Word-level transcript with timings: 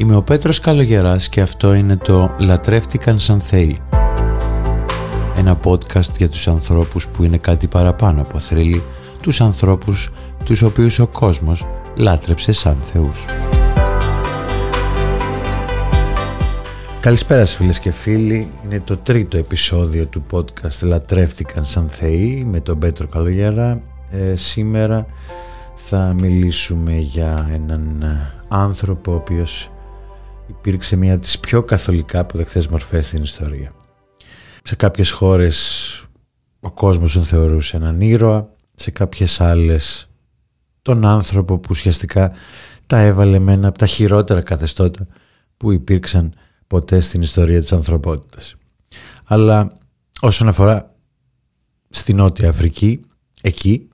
Είμαι 0.00 0.16
ο 0.16 0.22
Πέτρος 0.22 0.60
Καλογεράς 0.60 1.28
και 1.28 1.40
αυτό 1.40 1.74
είναι 1.74 1.96
το 1.96 2.34
«Λατρεύτηκαν 2.38 3.20
σαν 3.20 3.40
θεοί». 3.40 3.78
Ένα 5.36 5.60
podcast 5.64 6.16
για 6.16 6.28
τους 6.28 6.48
ανθρώπους 6.48 7.06
που 7.06 7.24
είναι 7.24 7.38
κάτι 7.38 7.66
παραπάνω 7.66 8.20
από 8.20 8.38
θρύλοι, 8.38 8.82
τους 9.22 9.40
ανθρώπους 9.40 10.10
τους 10.44 10.62
οποίους 10.62 10.98
ο 10.98 11.06
κόσμος 11.06 11.66
λάτρεψε 11.96 12.52
σαν 12.52 12.76
θεούς. 12.82 13.24
Καλησπέρα 17.00 17.44
σας 17.44 17.56
φίλες 17.56 17.78
και 17.78 17.90
φίλοι, 17.90 18.50
είναι 18.64 18.80
το 18.80 18.96
τρίτο 18.96 19.36
επεισόδιο 19.36 20.06
του 20.06 20.24
podcast 20.30 20.82
«Λατρεύτηκαν 20.82 21.64
σαν 21.64 21.88
θεοί» 21.88 22.44
με 22.44 22.60
τον 22.60 22.78
Πέτρο 22.78 23.06
Καλογερά. 23.06 23.80
Ε, 24.10 24.36
σήμερα 24.36 25.06
θα 25.74 26.14
μιλήσουμε 26.20 26.92
για 26.98 27.48
έναν 27.52 28.04
άνθρωπο 28.48 29.12
ο 29.12 29.14
οποίος 29.14 29.70
υπήρξε 30.48 30.96
μια 30.96 31.14
από 31.14 31.22
τις 31.22 31.38
πιο 31.38 31.62
καθολικά 31.62 32.20
αποδεχθές 32.20 32.66
μορφές 32.66 33.06
στην 33.06 33.22
ιστορία. 33.22 33.72
Σε 34.62 34.76
κάποιες 34.76 35.10
χώρες 35.10 36.06
ο 36.60 36.70
κόσμος 36.70 37.12
τον 37.12 37.24
θεωρούσε 37.24 37.76
έναν 37.76 38.00
ήρωα, 38.00 38.50
σε 38.74 38.90
κάποιες 38.90 39.40
άλλες 39.40 40.08
τον 40.82 41.04
άνθρωπο 41.04 41.58
που 41.58 41.68
ουσιαστικά 41.70 42.32
τα 42.86 42.98
έβαλε 42.98 43.38
με 43.38 43.52
ένα 43.52 43.68
από 43.68 43.78
τα 43.78 43.86
χειρότερα 43.86 44.42
καθεστώτα 44.42 45.06
που 45.56 45.72
υπήρξαν 45.72 46.34
ποτέ 46.66 47.00
στην 47.00 47.20
ιστορία 47.20 47.60
της 47.60 47.72
ανθρωπότητας. 47.72 48.56
Αλλά 49.24 49.72
όσον 50.20 50.48
αφορά 50.48 50.94
στη 51.90 52.14
Νότια 52.14 52.48
Αφρική, 52.48 53.00
εκεί 53.42 53.88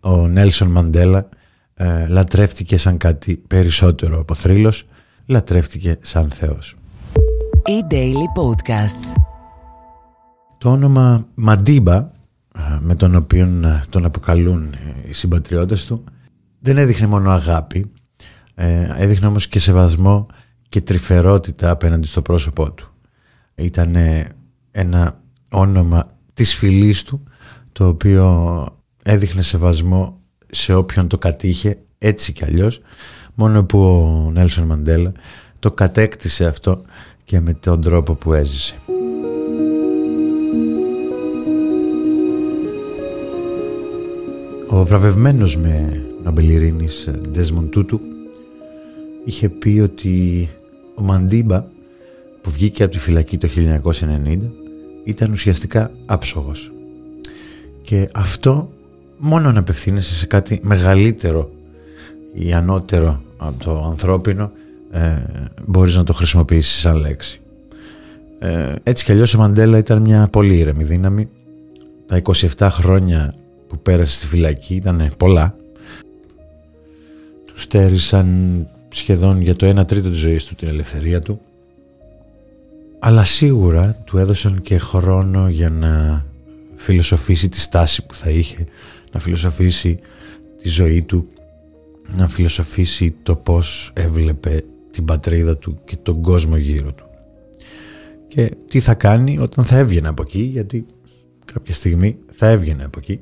ο 0.00 0.28
Νέλσον 0.28 0.68
Μαντέλα 0.68 1.28
ε, 1.74 2.06
λατρεύτηκε 2.08 2.78
σαν 2.78 2.96
κάτι 2.96 3.36
περισσότερο 3.36 4.20
από 4.20 4.34
θρύλος 4.34 4.86
λατρεύτηκε 5.26 5.98
σαν 6.02 6.30
Θεός. 6.30 6.74
E-Daily 7.68 8.40
Podcasts 8.40 9.20
Το 10.58 10.70
όνομα 10.70 11.26
Μαντίμπα 11.34 12.10
με 12.80 12.94
τον 12.94 13.14
οποίο 13.14 13.48
τον 13.88 14.04
αποκαλούν 14.04 14.74
οι 15.08 15.12
συμπατριώτες 15.12 15.84
του 15.84 16.04
δεν 16.60 16.78
έδειχνε 16.78 17.06
μόνο 17.06 17.30
αγάπη 17.30 17.92
ε, 18.54 18.88
έδειχνε 18.96 19.26
όμως 19.26 19.48
και 19.48 19.58
σεβασμό 19.58 20.26
και 20.68 20.80
τρυφερότητα 20.80 21.70
απέναντι 21.70 22.06
στο 22.06 22.22
πρόσωπό 22.22 22.72
του. 22.72 22.94
Ήταν 23.54 23.96
ένα 24.70 25.20
όνομα 25.50 26.06
της 26.34 26.54
φυλής 26.54 27.02
του 27.02 27.22
το 27.72 27.86
οποίο 27.86 28.66
έδειχνε 29.02 29.42
σεβασμό 29.42 30.20
σε 30.50 30.74
όποιον 30.74 31.08
το 31.08 31.18
κατήχε 31.18 31.78
έτσι 31.98 32.32
κι 32.32 32.44
αλλιώς 32.44 32.80
μόνο 33.38 33.64
που 33.64 33.78
ο 33.78 34.30
Νέλσον 34.32 34.66
Μαντέλα 34.66 35.12
το 35.58 35.70
κατέκτησε 35.70 36.46
αυτό 36.46 36.82
και 37.24 37.40
με 37.40 37.54
τον 37.54 37.80
τρόπο 37.80 38.14
που 38.14 38.32
έζησε. 38.32 38.74
Ο 44.68 44.84
βραβευμένος 44.84 45.56
με 45.56 46.02
νομπελιρίνης 46.24 47.10
Ντέσμον 47.30 47.70
Τούτου 47.70 48.00
είχε 49.24 49.48
πει 49.48 49.80
ότι 49.82 50.48
ο 50.94 51.02
Μαντίμπα 51.02 51.64
που 52.40 52.50
βγήκε 52.50 52.82
από 52.82 52.92
τη 52.92 52.98
φυλακή 52.98 53.38
το 53.38 53.48
1990 53.80 54.38
ήταν 55.04 55.32
ουσιαστικά 55.32 55.90
άψογος 56.06 56.72
και 57.82 58.08
αυτό 58.14 58.70
μόνο 59.18 59.52
να 59.52 59.60
απευθύνεσαι 59.60 60.14
σε 60.14 60.26
κάτι 60.26 60.60
μεγαλύτερο 60.62 61.50
ή 62.32 62.52
ανώτερο 62.52 63.22
από 63.36 63.64
το 63.64 63.84
ανθρώπινο 63.84 64.50
ε, 64.90 65.16
μπορείς 65.66 65.96
να 65.96 66.04
το 66.04 66.12
χρησιμοποιήσεις 66.12 66.80
σαν 66.80 66.96
λέξη. 66.96 67.40
Ε, 68.38 68.74
έτσι 68.82 69.04
κι 69.04 69.12
αλλιώς 69.12 69.34
ο 69.34 69.38
Μαντέλα 69.38 69.78
ήταν 69.78 70.02
μια 70.02 70.28
πολύ 70.28 70.56
ήρεμη 70.56 70.84
δύναμη. 70.84 71.28
Τα 72.06 72.22
27 72.56 72.68
χρόνια 72.70 73.34
που 73.68 73.78
πέρασε 73.78 74.16
στη 74.16 74.26
φυλακή 74.26 74.74
ήταν 74.74 75.10
πολλά. 75.18 75.56
Τους 77.44 77.62
στέρισαν 77.62 78.68
σχεδόν 78.88 79.40
για 79.40 79.56
το 79.56 79.80
1 79.80 79.86
τρίτο 79.86 80.08
της 80.08 80.18
ζωής 80.18 80.44
του 80.44 80.54
την 80.54 80.68
ελευθερία 80.68 81.20
του. 81.20 81.40
Αλλά 82.98 83.24
σίγουρα 83.24 83.96
του 84.04 84.18
έδωσαν 84.18 84.62
και 84.62 84.78
χρόνο 84.78 85.48
για 85.48 85.70
να 85.70 86.24
φιλοσοφήσει 86.76 87.48
τη 87.48 87.60
στάση 87.60 88.06
που 88.06 88.14
θα 88.14 88.30
είχε, 88.30 88.66
να 89.12 89.20
φιλοσοφήσει 89.20 89.98
τη 90.62 90.68
ζωή 90.68 91.02
του 91.02 91.28
να 92.16 92.28
φιλοσοφήσει 92.28 93.14
το 93.22 93.36
πώς 93.36 93.90
έβλεπε 93.94 94.64
την 94.90 95.04
πατρίδα 95.04 95.56
του 95.56 95.78
και 95.84 95.96
τον 95.96 96.22
κόσμο 96.22 96.56
γύρω 96.56 96.92
του. 96.92 97.04
Και 98.28 98.56
τι 98.68 98.80
θα 98.80 98.94
κάνει 98.94 99.38
όταν 99.38 99.64
θα 99.64 99.78
έβγαινε 99.78 100.08
από 100.08 100.22
εκεί, 100.22 100.40
γιατί 100.40 100.86
κάποια 101.44 101.74
στιγμή 101.74 102.18
θα 102.32 102.46
έβγαινε 102.46 102.84
από 102.84 102.98
εκεί. 102.98 103.20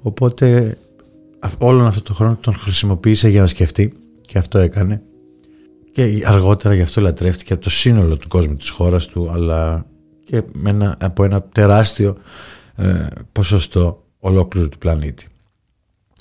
Οπότε 0.00 0.76
όλον 1.58 1.86
αυτό 1.86 2.02
το 2.02 2.14
χρόνο 2.14 2.36
τον 2.40 2.54
χρησιμοποίησε 2.54 3.28
για 3.28 3.40
να 3.40 3.46
σκεφτεί 3.46 3.92
και 4.20 4.38
αυτό 4.38 4.58
έκανε. 4.58 5.02
Και 5.92 6.22
αργότερα 6.24 6.74
γι' 6.74 6.82
αυτό 6.82 7.00
λατρεύτηκε 7.00 7.52
από 7.52 7.62
το 7.62 7.70
σύνολο 7.70 8.16
του 8.16 8.28
κόσμου 8.28 8.54
της 8.54 8.70
χώρας 8.70 9.06
του, 9.06 9.30
αλλά 9.30 9.86
και 10.24 10.42
με 10.52 10.70
ένα, 10.70 10.96
από 11.00 11.24
ένα 11.24 11.42
τεράστιο 11.42 12.16
ε, 12.74 13.06
ποσοστό 13.32 14.04
ολόκληρου 14.18 14.68
του 14.68 14.78
πλανήτη. 14.78 15.26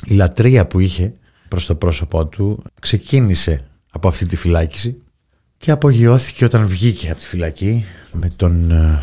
Η 0.05 0.13
λατρεία 0.13 0.67
που 0.67 0.79
είχε 0.79 1.13
προς 1.47 1.65
το 1.65 1.75
πρόσωπό 1.75 2.25
του 2.25 2.63
ξεκίνησε 2.79 3.67
από 3.91 4.07
αυτή 4.07 4.25
τη 4.25 4.35
φυλάκιση 4.35 5.01
και 5.57 5.71
απογειώθηκε 5.71 6.45
όταν 6.45 6.67
βγήκε 6.67 7.09
από 7.09 7.19
τη 7.19 7.25
φυλακή 7.25 7.85
με 8.11 8.29
τον 8.35 8.71
ε, 8.71 9.01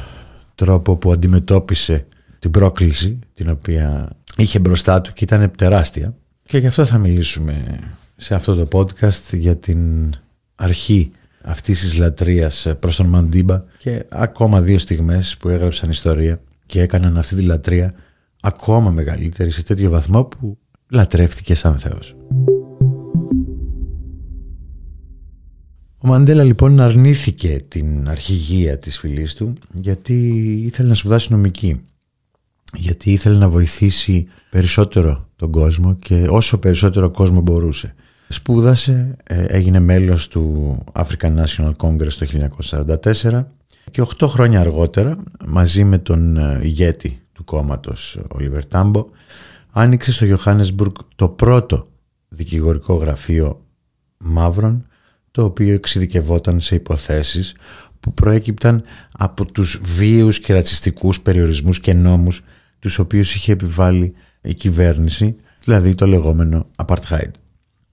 τρόπο 0.54 0.96
που 0.96 1.12
αντιμετώπισε 1.12 2.06
την 2.38 2.50
πρόκληση 2.50 3.18
την 3.34 3.50
οποία 3.50 4.10
είχε 4.36 4.58
μπροστά 4.58 5.00
του 5.00 5.12
και 5.12 5.24
ήταν 5.24 5.50
τεράστια. 5.56 6.14
Και 6.46 6.58
γι' 6.58 6.66
αυτό 6.66 6.84
θα 6.84 6.98
μιλήσουμε 6.98 7.80
σε 8.16 8.34
αυτό 8.34 8.54
το 8.54 8.78
podcast 8.78 9.32
για 9.32 9.56
την 9.56 10.12
αρχή 10.54 11.10
αυτής 11.42 11.80
της 11.80 11.96
λατρείας 11.96 12.66
προς 12.78 12.96
τον 12.96 13.06
Μαντίμπα 13.06 13.64
και 13.78 14.04
ακόμα 14.08 14.60
δύο 14.60 14.78
στιγμές 14.78 15.36
που 15.36 15.48
έγραψαν 15.48 15.90
ιστορία 15.90 16.40
και 16.66 16.80
έκαναν 16.80 17.18
αυτή 17.18 17.34
τη 17.34 17.42
λατρεία 17.42 17.94
ακόμα 18.40 18.90
μεγαλύτερη 18.90 19.50
σε 19.50 19.62
τέτοιο 19.62 19.90
βαθμό 19.90 20.24
που 20.24 20.58
λατρεύτηκες 20.94 21.58
σαν 21.58 21.78
Θεός. 21.78 22.16
Ο 25.98 26.06
Μαντέλα 26.06 26.42
λοιπόν 26.42 26.80
αρνήθηκε 26.80 27.64
την 27.68 28.08
αρχηγία 28.08 28.78
της 28.78 28.98
φυλής 28.98 29.34
του 29.34 29.52
γιατί 29.72 30.14
ήθελε 30.66 30.88
να 30.88 30.94
σπουδάσει 30.94 31.32
νομική. 31.32 31.80
Γιατί 32.76 33.12
ήθελε 33.12 33.38
να 33.38 33.48
βοηθήσει 33.48 34.26
περισσότερο 34.50 35.28
τον 35.36 35.50
κόσμο 35.50 35.94
και 35.94 36.26
όσο 36.30 36.58
περισσότερο 36.58 37.10
κόσμο 37.10 37.40
μπορούσε. 37.40 37.94
Σπούδασε, 38.28 39.16
ε, 39.22 39.44
έγινε 39.44 39.80
μέλος 39.80 40.28
του 40.28 40.78
African 40.92 41.44
National 41.44 41.72
Congress 41.76 42.12
το 42.12 42.26
1944 43.12 43.42
και 43.90 44.02
8 44.18 44.26
χρόνια 44.26 44.60
αργότερα 44.60 45.22
μαζί 45.46 45.84
με 45.84 45.98
τον 45.98 46.36
ε, 46.36 46.60
ηγέτη 46.62 47.22
του 47.32 47.44
κόμματος 47.44 48.18
Oliver 48.28 48.60
Tambo 48.70 49.04
άνοιξε 49.74 50.12
στο 50.12 50.26
Johannesburg 50.26 50.92
το 51.16 51.28
πρώτο 51.28 51.88
δικηγορικό 52.28 52.94
γραφείο 52.94 53.66
μαύρων 54.18 54.86
το 55.30 55.44
οποίο 55.44 55.74
εξειδικευόταν 55.74 56.60
σε 56.60 56.74
υποθέσεις 56.74 57.54
που 58.00 58.12
προέκυπταν 58.14 58.84
από 59.12 59.44
τους 59.44 59.80
βίαιους 59.82 60.40
και 60.40 60.52
ρατσιστικούς 60.52 61.20
περιορισμούς 61.20 61.80
και 61.80 61.92
νόμους 61.92 62.42
τους 62.78 62.98
οποίους 62.98 63.34
είχε 63.34 63.52
επιβάλει 63.52 64.14
η 64.40 64.54
κυβέρνηση, 64.54 65.36
δηλαδή 65.64 65.94
το 65.94 66.06
λεγόμενο 66.06 66.66
apartheid. 66.84 67.30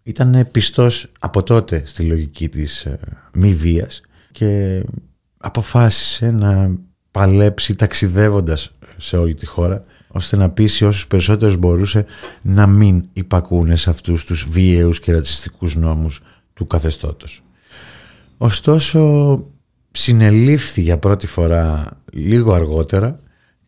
Ήταν 0.03 0.47
πιστός 0.51 1.11
από 1.19 1.43
τότε 1.43 1.81
στη 1.85 2.03
λογική 2.03 2.49
της 2.49 2.85
ε, 2.85 2.99
μη 3.33 3.53
βίας 3.53 4.01
και 4.31 4.83
αποφάσισε 5.37 6.31
να 6.31 6.75
παλέψει 7.11 7.75
ταξιδεύοντας 7.75 8.71
σε 8.97 9.17
όλη 9.17 9.33
τη 9.33 9.45
χώρα 9.45 9.83
ώστε 10.11 10.35
να 10.35 10.49
πείσει 10.49 10.85
όσους 10.85 11.07
περισσότερους 11.07 11.57
μπορούσε 11.57 12.05
να 12.41 12.67
μην 12.67 13.05
υπακούνε 13.13 13.75
σε 13.75 13.89
αυτούς 13.89 14.25
τους 14.25 14.47
βίαιους 14.49 14.99
και 14.99 15.11
ρατσιστικούς 15.11 15.75
νόμους 15.75 16.21
του 16.53 16.67
καθεστώτος. 16.67 17.43
Ωστόσο 18.37 19.43
συνελήφθη 19.91 20.81
για 20.81 20.97
πρώτη 20.97 21.27
φορά 21.27 21.87
λίγο 22.11 22.53
αργότερα 22.53 23.19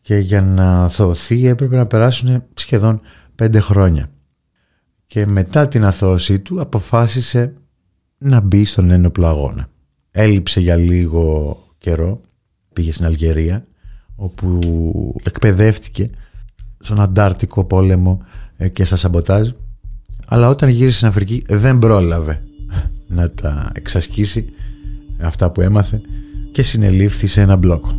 και 0.01 0.16
για 0.16 0.42
να 0.42 0.90
θωθεί 0.90 1.48
έπρεπε 1.48 1.75
να 1.75 1.86
περάσουν 1.86 2.44
σχεδόν 2.54 3.01
πέντε 3.36 3.60
χρόνια. 3.60 4.10
Και 5.07 5.25
μετά 5.25 5.68
την 5.68 5.84
αθώωσή 5.84 6.40
του 6.40 6.62
αποφάσισε 6.62 7.54
να 8.18 8.40
μπει 8.40 8.66
στον 8.66 8.92
ένοπλο 8.92 9.28
αγώνα. 9.28 9.69
Έλειψε 10.12 10.60
για 10.60 10.75
λίγο 10.75 11.57
καιρό, 11.78 12.22
πήγε 12.74 12.92
στην 12.92 13.06
Αλγερία 13.06 13.66
όπου 14.16 14.60
εκπαιδεύτηκε 15.24 16.10
στον 16.83 17.01
Αντάρτικο 17.01 17.63
πόλεμο 17.63 18.21
ε, 18.57 18.69
και 18.69 18.85
στα 18.85 18.95
σαμποτάζ 18.95 19.50
αλλά 20.27 20.50
όταν 20.50 20.69
γύρισε 20.69 20.95
στην 20.97 21.07
Αφρική 21.07 21.44
δεν 21.47 21.80
πρόλαβε 21.80 22.44
να 23.18 23.31
τα 23.31 23.71
εξασκήσει 23.74 24.45
αυτά 25.21 25.51
που 25.51 25.62
έμαθε 25.62 26.01
και 26.51 26.63
συνελήφθη 26.63 27.27
σε 27.27 27.41
ένα 27.41 27.56
μπλόκο. 27.56 27.91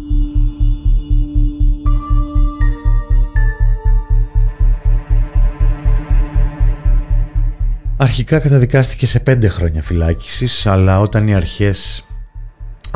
Αρχικά 7.96 8.38
καταδικάστηκε 8.38 9.06
σε 9.06 9.20
πέντε 9.20 9.48
χρόνια 9.48 9.82
φυλάκισης 9.82 10.66
αλλά 10.66 11.00
όταν 11.00 11.28
οι 11.28 11.34
αρχές 11.34 12.04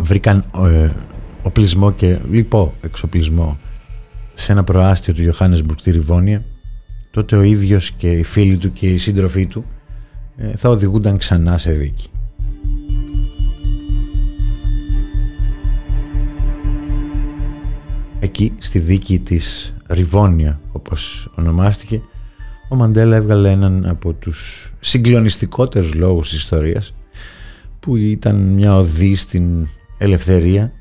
βρήκαν 0.03 0.45
ε, 0.65 0.91
οπλισμό 1.43 1.93
και 1.93 2.19
λοιπό 2.31 2.75
εξοπλισμό 2.81 3.59
σε 4.41 4.53
ένα 4.53 4.65
προάστιο 4.65 5.15
του 5.15 5.33
Johannesburg 5.33 5.75
στη 5.79 5.91
Ριβόνια 5.91 6.45
τότε 7.11 7.37
ο 7.37 7.43
ίδιος 7.43 7.91
και 7.91 8.11
οι 8.11 8.23
φίλοι 8.23 8.57
του 8.57 8.73
και 8.73 8.87
οι 8.87 8.99
σύντροφοί 8.99 9.47
του 9.47 9.65
ε, 10.37 10.57
θα 10.57 10.69
οδηγούνταν 10.69 11.17
ξανά 11.17 11.59
σε 11.59 11.73
δίκη. 11.73 12.11
Εκεί 18.21 18.53
στη 18.59 18.79
δίκη 18.79 19.19
της 19.19 19.75
Ριβόνια 19.87 20.61
όπως 20.73 21.33
ονομάστηκε 21.35 22.01
ο 22.69 22.77
Μαντέλα 22.77 23.17
έβγαλε 23.17 23.51
έναν 23.51 23.87
από 23.87 24.13
τους 24.13 24.73
συγκλονιστικότερους 24.81 25.95
λόγους 25.95 26.29
της 26.29 26.39
ιστορίας 26.39 26.95
που 27.81 27.97
ήταν 27.97 28.37
μια 28.37 28.77
οδή 28.77 29.15
στην 29.15 29.67
ελευθερία, 29.99 30.73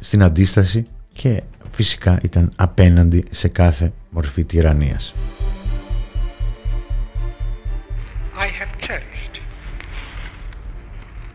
στην 0.00 0.22
αντίσταση 0.22 0.84
και 1.12 1.42
φυσικά 1.74 2.18
ήταν 2.22 2.52
απέναντι 2.56 3.24
σε 3.30 3.48
κάθε 3.48 3.92
μορφή 4.10 4.44
τυραννίας. 4.44 5.14
I 8.36 8.48
have 8.60 8.72
cherished 8.86 9.36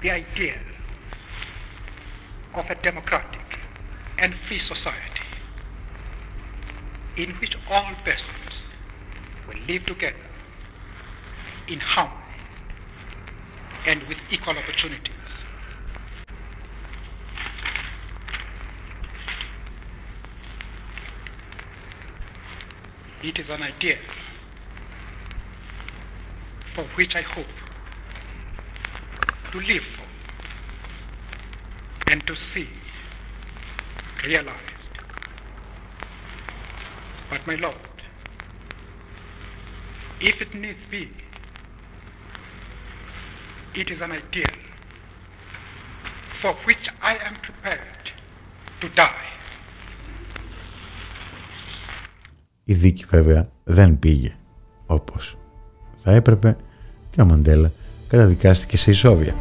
the 0.02 0.10
idea 0.12 0.58
of 2.60 2.66
a 2.70 2.78
democratic 2.88 3.48
and 4.22 4.32
free 4.46 4.62
society 4.74 5.28
in 7.24 7.30
which 7.40 7.56
all 7.72 7.92
persons 8.10 8.54
will 9.48 9.62
live 9.72 9.84
together 9.94 10.28
in 11.74 11.80
harmony 11.94 12.42
and 13.90 14.00
with 14.10 14.20
equal 14.36 14.58
opportunity. 14.62 15.14
It 23.22 23.38
is 23.38 23.50
an 23.50 23.62
idea 23.64 23.98
for 26.74 26.86
which 26.96 27.16
I 27.16 27.22
hope 27.22 27.46
to 29.52 29.60
live 29.60 29.84
for 29.98 30.06
and 32.12 32.26
to 32.28 32.36
see 32.54 32.70
realized. 34.26 34.64
But 37.30 37.46
my 37.46 37.56
Lord, 37.56 37.76
if 40.20 40.42
it 40.42 40.54
needs 40.56 40.80
be, 40.90 41.12
it 43.76 43.92
is 43.92 44.02
an 44.02 44.12
ideal 44.14 44.46
for 46.42 46.54
which 46.64 46.88
I 47.02 47.18
am 47.18 47.36
prepared 47.36 48.12
to 48.82 48.90
die. 48.90 49.39
Η 52.70 52.74
δίκη 52.74 53.06
βέβαια 53.10 53.50
δεν 53.64 54.00
πήγε 54.00 54.32
όπως 54.86 55.38
θα 55.96 56.12
έπρεπε 56.12 56.56
και 57.10 57.22
ο 57.22 57.26
Μαντέλα 57.26 57.72
καταδικάστηκε 58.08 58.78
σε 58.78 58.92
ισόβια. 58.92 59.36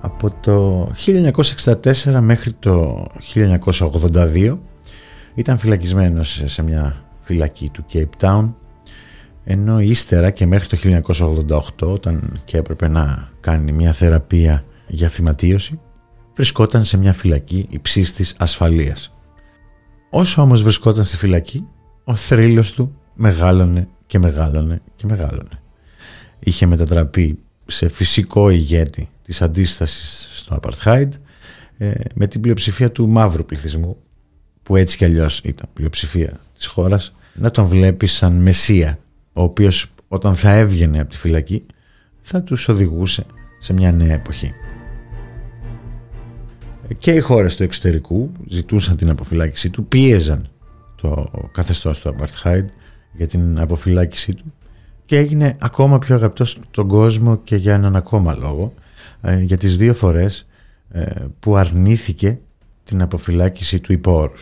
Από 0.00 0.30
το 0.30 0.88
1964 2.04 2.18
μέχρι 2.20 2.52
το 2.52 3.06
1982 3.34 4.58
ήταν 5.34 5.58
φυλακισμένος 5.58 6.42
σε 6.44 6.62
μια 6.62 6.96
φυλακή 7.20 7.68
του 7.68 7.84
Cape 7.92 8.20
Town 8.20 8.52
ενώ 9.44 9.80
ύστερα 9.80 10.30
και 10.30 10.46
μέχρι 10.46 10.68
το 10.68 11.02
1988 11.80 11.92
όταν 11.92 12.40
και 12.44 12.56
έπρεπε 12.56 12.88
να 12.88 13.28
κάνει 13.40 13.72
μια 13.72 13.92
θεραπεία 13.92 14.64
για 14.86 15.08
φυματίωση 15.08 15.80
βρισκόταν 16.40 16.84
σε 16.84 16.96
μια 16.96 17.12
φυλακή 17.12 17.66
υψίστης 17.70 18.34
ασφαλείας. 18.38 19.14
Όσο 20.10 20.42
όμως 20.42 20.62
βρισκόταν 20.62 21.04
στη 21.04 21.16
φυλακή 21.16 21.66
ο 22.04 22.14
θρύλος 22.14 22.72
του 22.72 22.96
μεγάλωνε 23.14 23.88
και 24.06 24.18
μεγάλωνε 24.18 24.82
και 24.96 25.06
μεγάλωνε. 25.06 25.62
Είχε 26.38 26.66
μετατραπεί 26.66 27.38
σε 27.66 27.88
φυσικό 27.88 28.50
ηγέτη 28.50 29.08
της 29.22 29.42
αντίστασης 29.42 30.28
στο 30.32 30.60
Apartheid 30.62 31.08
ε, 31.78 31.90
με 32.14 32.26
την 32.26 32.40
πλειοψηφία 32.40 32.90
του 32.90 33.08
μαύρου 33.08 33.44
πληθυσμού 33.44 33.96
που 34.62 34.76
έτσι 34.76 34.96
κι 34.96 35.04
αλλιώς 35.04 35.38
ήταν 35.38 35.68
πλειοψηφία 35.72 36.40
της 36.54 36.66
χώρας 36.66 37.14
να 37.34 37.50
τον 37.50 37.66
βλέπει 37.66 38.06
σαν 38.06 38.32
μεσία 38.32 38.98
ο 39.32 39.42
οποίος 39.42 39.92
όταν 40.08 40.36
θα 40.36 40.50
έβγαινε 40.52 41.00
από 41.00 41.10
τη 41.10 41.16
φυλακή 41.16 41.66
θα 42.20 42.42
τους 42.42 42.68
οδηγούσε 42.68 43.26
σε 43.58 43.72
μια 43.72 43.92
νέα 43.92 44.14
εποχή. 44.14 44.52
Και 46.98 47.12
οι 47.12 47.20
χώρες 47.20 47.56
του 47.56 47.62
εξωτερικού 47.62 48.30
ζητούσαν 48.48 48.96
την 48.96 49.10
αποφυλάκησή 49.10 49.70
του, 49.70 49.84
πίεζαν 49.84 50.48
το 50.96 51.30
καθεστώς 51.52 52.00
του 52.00 52.16
Apartheid 52.18 52.64
για 53.12 53.26
την 53.26 53.60
αποφυλάκησή 53.60 54.34
του 54.34 54.52
και 55.04 55.16
έγινε 55.16 55.56
ακόμα 55.60 55.98
πιο 55.98 56.14
αγαπητός 56.14 56.58
τον 56.70 56.88
κόσμο 56.88 57.36
και 57.36 57.56
για 57.56 57.74
έναν 57.74 57.96
ακόμα 57.96 58.34
λόγο 58.34 58.74
ε, 59.20 59.40
για 59.40 59.56
τις 59.56 59.76
δύο 59.76 59.94
φορές 59.94 60.46
ε, 60.88 61.10
που 61.38 61.56
αρνήθηκε 61.56 62.38
την 62.84 63.02
αποφυλάκηση 63.02 63.80
του 63.80 63.92
υπό 63.92 64.32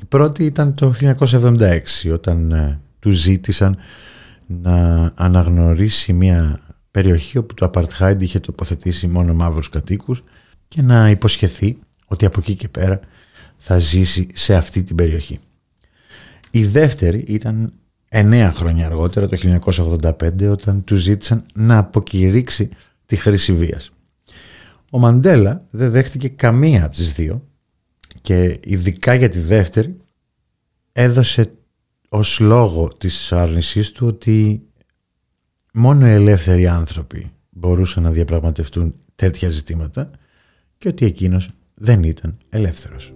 Η 0.00 0.04
πρώτη 0.08 0.44
ήταν 0.44 0.74
το 0.74 0.94
1976 1.00 1.78
όταν 2.12 2.50
ε, 2.50 2.80
του 2.98 3.10
ζήτησαν 3.10 3.76
να 4.46 5.12
αναγνωρίσει 5.14 6.12
μια 6.12 6.60
περιοχή 6.90 7.38
όπου 7.38 7.54
το 7.54 7.70
Apartheid 7.72 8.16
είχε 8.18 8.40
τοποθετήσει 8.40 9.06
μόνο 9.06 9.34
μαύρους 9.34 9.68
κατοίκους 9.68 10.24
και 10.68 10.82
να 10.82 11.10
υποσχεθεί 11.10 11.78
ότι 12.06 12.24
από 12.24 12.40
εκεί 12.40 12.54
και 12.54 12.68
πέρα 12.68 13.00
θα 13.56 13.78
ζήσει 13.78 14.26
σε 14.34 14.54
αυτή 14.54 14.82
την 14.82 14.96
περιοχή. 14.96 15.38
Η 16.50 16.64
δεύτερη 16.64 17.24
ήταν 17.26 17.72
εννέα 18.08 18.52
χρόνια 18.52 18.86
αργότερα, 18.86 19.28
το 19.28 19.60
1985, 19.64 20.50
όταν 20.50 20.84
τους 20.84 21.00
ζήτησαν 21.00 21.44
να 21.54 21.78
αποκηρύξει 21.78 22.68
τη 23.06 23.16
χρήση 23.16 23.52
βίας. 23.52 23.90
Ο 24.90 24.98
Μαντέλα 24.98 25.66
δεν 25.70 25.90
δέχτηκε 25.90 26.28
καμία 26.28 26.84
από 26.84 26.94
τις 26.94 27.12
δύο 27.12 27.48
και 28.20 28.58
ειδικά 28.62 29.14
για 29.14 29.28
τη 29.28 29.40
δεύτερη 29.40 29.96
έδωσε 30.92 31.52
ως 32.08 32.40
λόγο 32.40 32.88
της 32.98 33.32
άρνησής 33.32 33.92
του 33.92 34.06
ότι 34.06 34.62
μόνο 35.72 36.06
οι 36.06 36.10
ελεύθεροι 36.10 36.66
άνθρωποι 36.66 37.32
μπορούσαν 37.50 38.02
να 38.02 38.10
διαπραγματευτούν 38.10 38.94
τέτοια 39.14 39.48
ζητήματα 39.48 40.10
και 40.78 40.88
ότι 40.88 41.06
εκείνος 41.06 41.48
δεν 41.74 42.02
ήταν 42.02 42.36
ελεύθερος. 42.48 43.14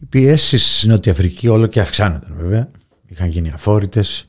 Οι 0.00 0.04
πιέσεις 0.08 0.76
στην 0.76 0.90
Νότια 0.90 1.12
Αφρική 1.12 1.48
όλο 1.48 1.66
και 1.66 1.80
αυξάνονταν 1.80 2.36
βέβαια. 2.36 2.70
Είχαν 3.06 3.28
γίνει 3.28 3.50
αφόρητες 3.50 4.28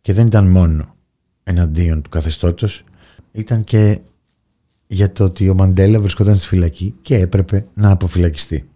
και 0.00 0.12
δεν 0.12 0.26
ήταν 0.26 0.46
μόνο 0.46 0.94
εναντίον 1.42 2.02
του 2.02 2.10
καθεστώτος. 2.10 2.84
Ήταν 3.32 3.64
και 3.64 4.00
για 4.86 5.12
το 5.12 5.24
ότι 5.24 5.48
ο 5.48 5.54
Μαντέλα 5.54 6.00
βρισκόταν 6.00 6.36
στη 6.36 6.46
φυλακή 6.46 6.94
και 7.02 7.16
έπρεπε 7.16 7.66
να 7.74 7.90
αποφυλακιστεί. 7.90 8.68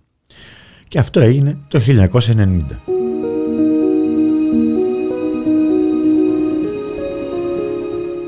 Και 0.88 0.98
αυτό 0.98 1.20
έγινε 1.20 1.58
το 1.68 1.80
1990. 1.80 2.62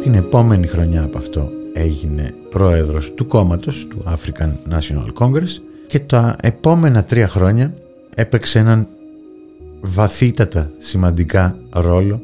Την 0.00 0.14
επόμενη 0.14 0.66
χρονιά 0.66 1.02
από 1.02 1.18
αυτό 1.18 1.59
έγινε 1.80 2.34
πρόεδρος 2.50 3.14
του 3.14 3.26
κόμματος, 3.26 3.86
του 3.88 4.04
African 4.06 4.52
National 4.70 5.12
Congress 5.18 5.62
και 5.86 5.98
τα 5.98 6.36
επόμενα 6.40 7.04
τρία 7.04 7.28
χρόνια 7.28 7.74
έπαιξε 8.14 8.58
έναν 8.58 8.88
βαθύτατα 9.80 10.70
σημαντικά 10.78 11.58
ρόλο 11.70 12.22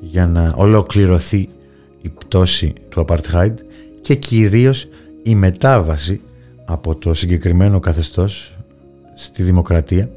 για 0.00 0.26
να 0.26 0.54
ολοκληρωθεί 0.56 1.48
η 2.02 2.08
πτώση 2.08 2.72
του 2.88 3.04
Apartheid 3.08 3.54
και 4.00 4.14
κυρίως 4.14 4.88
η 5.22 5.34
μετάβαση 5.34 6.20
από 6.64 6.94
το 6.94 7.14
συγκεκριμένο 7.14 7.80
καθεστώς 7.80 8.56
στη 9.14 9.42
δημοκρατία 9.42 10.10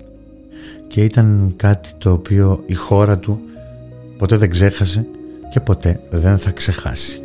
και 0.87 1.03
ήταν 1.03 1.53
κάτι 1.55 1.89
το 1.97 2.11
οποίο 2.11 2.63
η 2.65 2.73
χώρα 2.73 3.17
του 3.17 3.39
ποτέ 4.17 4.37
δεν 4.37 4.49
ξέχασε 4.49 5.05
και 5.51 5.59
ποτέ 5.59 5.99
δεν 6.09 6.37
θα 6.37 6.51
ξεχάσει. 6.51 7.21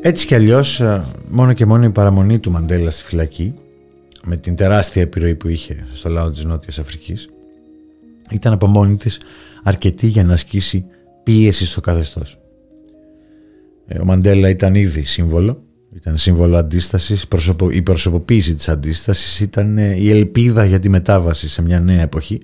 Έτσι 0.00 0.26
κι 0.26 0.34
αλλιώς 0.34 0.80
ε, 0.80 1.04
μόνο 1.28 1.52
και 1.52 1.66
μόνο 1.66 1.84
η 1.84 1.90
παραμονή 1.90 2.38
του 2.38 2.50
Μαντέλα 2.50 2.90
στη 2.90 3.04
φυλακή 3.04 3.54
με 4.24 4.36
την 4.36 4.56
τεράστια 4.56 5.02
επιρροή 5.02 5.34
που 5.34 5.48
είχε 5.48 5.86
στο 5.92 6.08
λαό 6.08 6.30
της 6.30 6.44
Νότιας 6.44 6.78
Αφρικής 6.78 7.28
ήταν 8.30 8.52
από 8.52 8.66
μόνη 8.66 8.96
της 8.96 9.20
αρκετή 9.62 10.06
για 10.06 10.24
να 10.24 10.32
ασκήσει 10.32 10.86
πίεση 11.22 11.66
στο 11.66 11.80
καθεστώς. 11.80 12.38
Ε, 13.86 13.98
ο 13.98 14.04
Μαντέλα 14.04 14.48
ήταν 14.48 14.74
ήδη 14.74 15.04
σύμβολο, 15.04 15.62
ήταν 15.94 16.16
σύμβολο 16.16 16.56
αντίστασης, 16.56 17.26
η 17.70 17.82
προσωποποίηση 17.82 18.54
της 18.54 18.68
αντίστασης 18.68 19.40
ήταν 19.40 19.78
ε, 19.78 19.96
η 19.96 20.10
ελπίδα 20.10 20.64
για 20.64 20.78
τη 20.78 20.88
μετάβαση 20.88 21.48
σε 21.48 21.62
μια 21.62 21.80
νέα 21.80 22.02
εποχή 22.02 22.42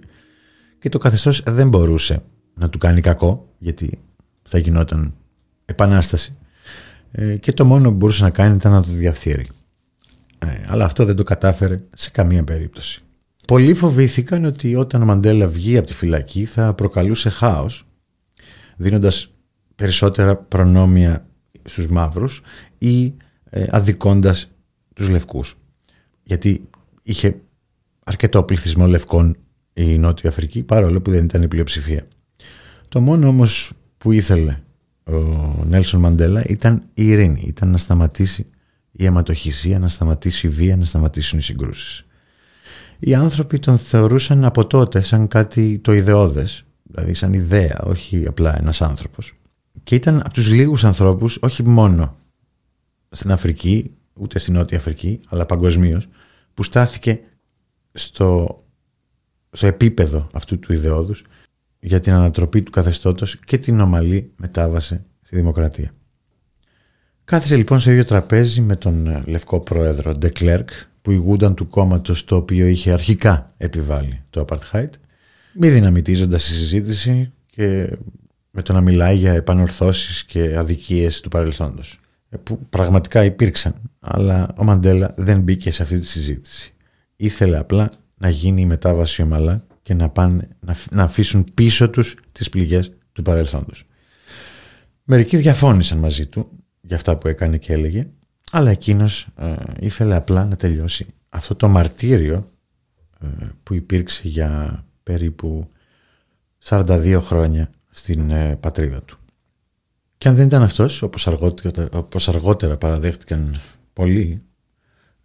και 0.78 0.88
το 0.88 0.98
καθεστώς 0.98 1.42
δεν 1.46 1.68
μπορούσε 1.68 2.22
να 2.54 2.68
του 2.68 2.78
κάνει 2.78 3.00
κακό 3.00 3.48
γιατί 3.58 3.98
θα 4.42 4.58
γινόταν 4.58 5.14
επανάσταση 5.64 6.36
ε, 7.16 7.36
και 7.36 7.52
το 7.52 7.64
μόνο 7.64 7.88
που 7.88 7.96
μπορούσε 7.96 8.22
να 8.22 8.30
κάνει 8.30 8.54
ήταν 8.54 8.72
να 8.72 8.82
το 8.82 8.90
διαφθείρει. 8.90 9.48
Αλλά 10.66 10.84
αυτό 10.84 11.04
δεν 11.04 11.16
το 11.16 11.22
κατάφερε 11.22 11.76
σε 11.94 12.10
καμία 12.10 12.44
περίπτωση. 12.44 13.02
Πολλοί 13.46 13.74
φοβήθηκαν 13.74 14.44
ότι 14.44 14.74
όταν 14.74 15.02
ο 15.02 15.04
Μαντέλα 15.04 15.46
βγει 15.48 15.76
από 15.76 15.86
τη 15.86 15.94
φυλακή 15.94 16.44
θα 16.44 16.74
προκαλούσε 16.74 17.28
χάος 17.28 17.86
δίνοντας 18.76 19.32
περισσότερα 19.74 20.36
προνόμια 20.36 21.26
στους 21.64 21.88
μαύρους 21.88 22.42
ή 22.78 23.14
ε, 23.44 23.64
αδικώντας 23.70 24.50
τους 24.94 25.08
λευκούς. 25.08 25.58
Γιατί 26.22 26.68
είχε 27.02 27.40
αρκετό 28.04 28.42
πληθυσμό 28.42 28.86
λευκών 28.86 29.36
η 29.72 29.98
Νότια 29.98 30.30
Αφρική 30.30 30.62
παρόλο 30.62 31.00
που 31.00 31.10
δεν 31.10 31.24
ήταν 31.24 31.42
η 31.42 31.48
πλειοψηφία. 31.48 32.06
Το 32.88 33.00
μόνο 33.00 33.28
όμως 33.28 33.72
που 33.98 34.12
ήθελε 34.12 34.58
ο 35.04 35.64
Νέλσον 35.64 36.00
Μαντέλα 36.00 36.44
ήταν 36.44 36.82
η 36.94 37.08
ειρήνη, 37.08 37.44
ήταν 37.46 37.70
να 37.70 37.78
σταματήσει 37.78 38.46
η 38.92 39.04
αιματοχυσία, 39.04 39.78
να 39.78 39.88
σταματήσει 39.88 40.46
η 40.46 40.50
βία, 40.50 40.76
να 40.76 40.84
σταματήσουν 40.84 41.38
οι 41.38 41.42
συγκρούσεις. 41.42 42.06
Οι 42.98 43.14
άνθρωποι 43.14 43.58
τον 43.58 43.78
θεωρούσαν 43.78 44.44
από 44.44 44.66
τότε 44.66 45.00
σαν 45.00 45.28
κάτι 45.28 45.78
το 45.78 45.92
ιδεώδες, 45.92 46.64
δηλαδή 46.82 47.14
σαν 47.14 47.32
ιδέα, 47.32 47.80
όχι 47.84 48.26
απλά 48.26 48.58
ένας 48.58 48.82
άνθρωπος. 48.82 49.32
Και 49.82 49.94
ήταν 49.94 50.20
από 50.20 50.32
τους 50.32 50.50
λίγους 50.50 50.84
ανθρώπους, 50.84 51.38
όχι 51.40 51.62
μόνο 51.62 52.16
στην 53.10 53.32
Αφρική, 53.32 53.90
ούτε 54.18 54.38
στην 54.38 54.54
Νότια 54.54 54.78
Αφρική, 54.78 55.20
αλλά 55.28 55.46
παγκοσμίως, 55.46 56.08
που 56.54 56.62
στάθηκε 56.62 57.20
στο, 57.92 58.62
στο 59.50 59.66
επίπεδο 59.66 60.28
αυτού 60.32 60.58
του 60.58 60.72
ιδεώδους 60.72 61.24
για 61.84 62.00
την 62.00 62.12
ανατροπή 62.12 62.62
του 62.62 62.70
καθεστώτος 62.70 63.38
και 63.38 63.58
την 63.58 63.80
ομαλή 63.80 64.32
μετάβαση 64.36 65.00
στη 65.22 65.36
δημοκρατία. 65.36 65.90
Κάθισε 67.24 67.56
λοιπόν 67.56 67.80
σε 67.80 67.90
ίδιο 67.90 68.04
τραπέζι 68.04 68.60
με 68.60 68.76
τον 68.76 69.24
λευκό 69.26 69.60
πρόεδρο 69.60 70.14
Ντεκλέρκ 70.14 70.68
που 71.02 71.10
ηγούνταν 71.10 71.54
του 71.54 71.68
κόμματος 71.68 72.24
το 72.24 72.36
οποίο 72.36 72.66
είχε 72.66 72.92
αρχικά 72.92 73.52
επιβάλει 73.56 74.22
το 74.30 74.44
Apartheid 74.48 74.88
μη 75.54 75.68
δυναμητίζοντας 75.68 76.44
τη 76.44 76.52
συζήτηση 76.52 77.32
και 77.46 77.96
με 78.50 78.62
το 78.62 78.72
να 78.72 78.80
μιλάει 78.80 79.16
για 79.16 79.32
επανορθώσεις 79.32 80.24
και 80.24 80.56
αδικίες 80.58 81.20
του 81.20 81.28
παρελθόντος 81.28 82.00
ε, 82.28 82.36
που 82.36 82.58
πραγματικά 82.70 83.24
υπήρξαν 83.24 83.74
αλλά 84.00 84.48
ο 84.56 84.64
Μαντέλα 84.64 85.14
δεν 85.16 85.40
μπήκε 85.40 85.70
σε 85.70 85.82
αυτή 85.82 85.98
τη 85.98 86.06
συζήτηση 86.06 86.72
ήθελε 87.16 87.58
απλά 87.58 87.90
να 88.16 88.28
γίνει 88.28 88.60
η 88.60 88.66
μετάβαση 88.66 89.22
ομαλά 89.22 89.66
και 89.84 89.94
να, 89.94 90.08
πάνε, 90.08 90.48
να 90.90 91.02
αφήσουν 91.02 91.46
πίσω 91.54 91.90
τους 91.90 92.16
τις 92.32 92.48
πληγές 92.48 92.92
του 93.12 93.22
παρελθόντος 93.22 93.84
Μερικοί 95.04 95.36
διαφώνησαν 95.36 95.98
μαζί 95.98 96.26
του 96.26 96.50
για 96.80 96.96
αυτά 96.96 97.18
που 97.18 97.28
έκανε 97.28 97.58
και 97.58 97.72
έλεγε 97.72 98.06
αλλά 98.50 98.70
εκείνος 98.70 99.26
ε, 99.36 99.54
ήθελε 99.80 100.14
απλά 100.16 100.44
να 100.44 100.56
τελειώσει 100.56 101.06
αυτό 101.28 101.54
το 101.54 101.68
μαρτύριο 101.68 102.46
ε, 103.20 103.48
που 103.62 103.74
υπήρξε 103.74 104.28
για 104.28 104.84
περίπου 105.02 105.70
42 106.64 107.18
χρόνια 107.22 107.70
στην 107.90 108.30
ε, 108.30 108.56
πατρίδα 108.56 109.02
του. 109.02 109.18
Και 110.18 110.28
αν 110.28 110.34
δεν 110.34 110.46
ήταν 110.46 110.62
αυτός, 110.62 111.02
όπως 111.02 111.26
αργότερα, 111.26 111.88
όπως 111.92 112.28
αργότερα 112.28 112.76
παραδέχτηκαν 112.76 113.60
πολλοί, 113.92 114.42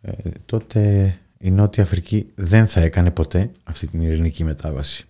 ε, 0.02 0.30
τότε 0.46 1.14
η 1.40 1.52
Νότια 1.52 1.84
Αφρική 1.84 2.32
δεν 2.36 2.68
θα 2.68 2.82
έκανε 2.82 3.12
ποτέ 3.12 3.52
αυτή 3.64 3.88
την 3.88 4.02
ειρηνική 4.02 4.44
μετάβαση. 4.44 5.06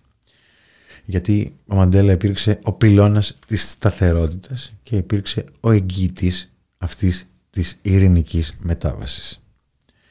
Γιατί 1.04 1.56
ο 1.66 1.74
Μαντέλα 1.74 2.12
υπήρξε 2.12 2.58
ο 2.62 2.72
πυλώνας 2.72 3.36
της 3.46 3.70
σταθερότητας 3.70 4.72
και 4.82 4.96
υπήρξε 4.96 5.44
ο 5.60 5.70
εγγύτης 5.70 6.52
αυτής 6.78 7.26
της 7.50 7.78
ειρηνικής 7.82 8.56
μετάβασης. 8.58 9.42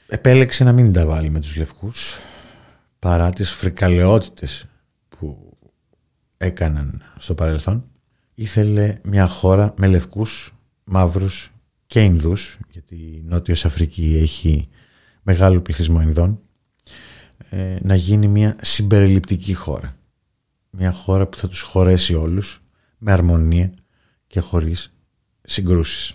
Επέλεξε 0.08 0.64
να 0.64 0.72
μην 0.72 0.92
τα 0.92 1.06
βάλει 1.06 1.30
με 1.30 1.40
τους 1.40 1.56
λευκούς 1.56 2.18
παρά 3.00 3.30
τις 3.30 3.52
φρικαλαιότητες 3.52 4.66
που 5.10 5.58
έκαναν 6.38 7.02
στο 7.18 7.34
παρελθόν. 7.34 7.84
Ήθελε 8.34 8.98
μια 9.04 9.28
χώρα 9.28 9.74
με 9.78 9.88
λευκούς, 9.88 10.54
μαύρους 10.84 11.52
και 11.86 12.04
Ινδούς 12.04 12.58
γιατί 12.72 12.96
η 12.96 13.24
Νότιος 13.26 13.66
Αφρική 13.66 14.18
έχει 14.22 14.66
μεγάλο 15.22 15.62
πληθυσμό 15.62 16.02
Ινδών 16.02 16.40
ε, 17.50 17.78
να 17.82 17.96
γίνει 17.96 18.28
μια 18.28 18.56
συμπεριληπτική 18.62 19.54
χώρα. 19.54 19.98
Μια 20.70 20.92
χώρα 20.92 21.28
που 21.28 21.38
θα 21.38 21.48
τους 21.48 21.62
χωρέσει 21.62 22.14
όλους 22.14 22.60
με 22.98 23.12
αρμονία 23.12 23.74
και 24.28 24.40
χωρίς 24.40 24.94
συγκρούσεις. 25.42 26.14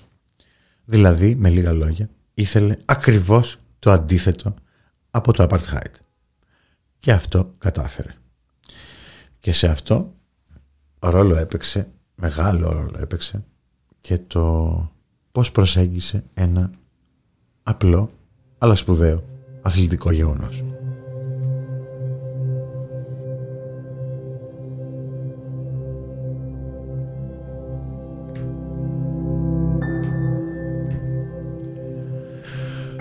Δηλαδή, 0.85 1.35
με 1.35 1.51
λίγα 1.51 1.73
λόγια, 1.73 2.09
ήθελε 2.35 2.77
ακριβώς 2.85 3.57
το 3.79 3.91
αντίθετο 3.91 4.55
από 5.11 5.33
το 5.33 5.47
Apartheid. 5.51 5.93
Και 6.99 7.13
αυτό 7.13 7.55
κατάφερε. 7.59 8.11
Και 9.39 9.53
σε 9.53 9.69
αυτό 9.69 10.15
ρόλο 10.99 11.37
έπαιξε, 11.37 11.89
μεγάλο 12.15 12.73
ρόλο 12.73 12.99
έπαιξε 13.01 13.45
και 14.01 14.19
το 14.19 14.93
πώς 15.33 15.53
προσέγγισε 15.53 16.25
ένα 16.35 16.71
απλό 17.63 18.11
αλλά 18.59 18.75
σπουδαίο 18.75 19.23
αθλητικό 19.63 20.13
γεγονός. 20.13 20.65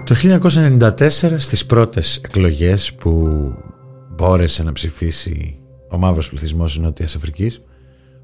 Το 0.03 0.15
1994 0.15 0.99
στις 1.37 1.65
πρώτες 1.65 2.17
εκλογές 2.17 2.93
που 2.93 3.29
μπόρεσε 4.09 4.63
να 4.63 4.71
ψηφίσει 4.71 5.59
ο 5.89 5.97
μαύρος 5.97 6.29
πληθυσμός 6.29 6.73
της 6.73 6.81
Νότιας 6.81 7.15
Αφρικής 7.15 7.59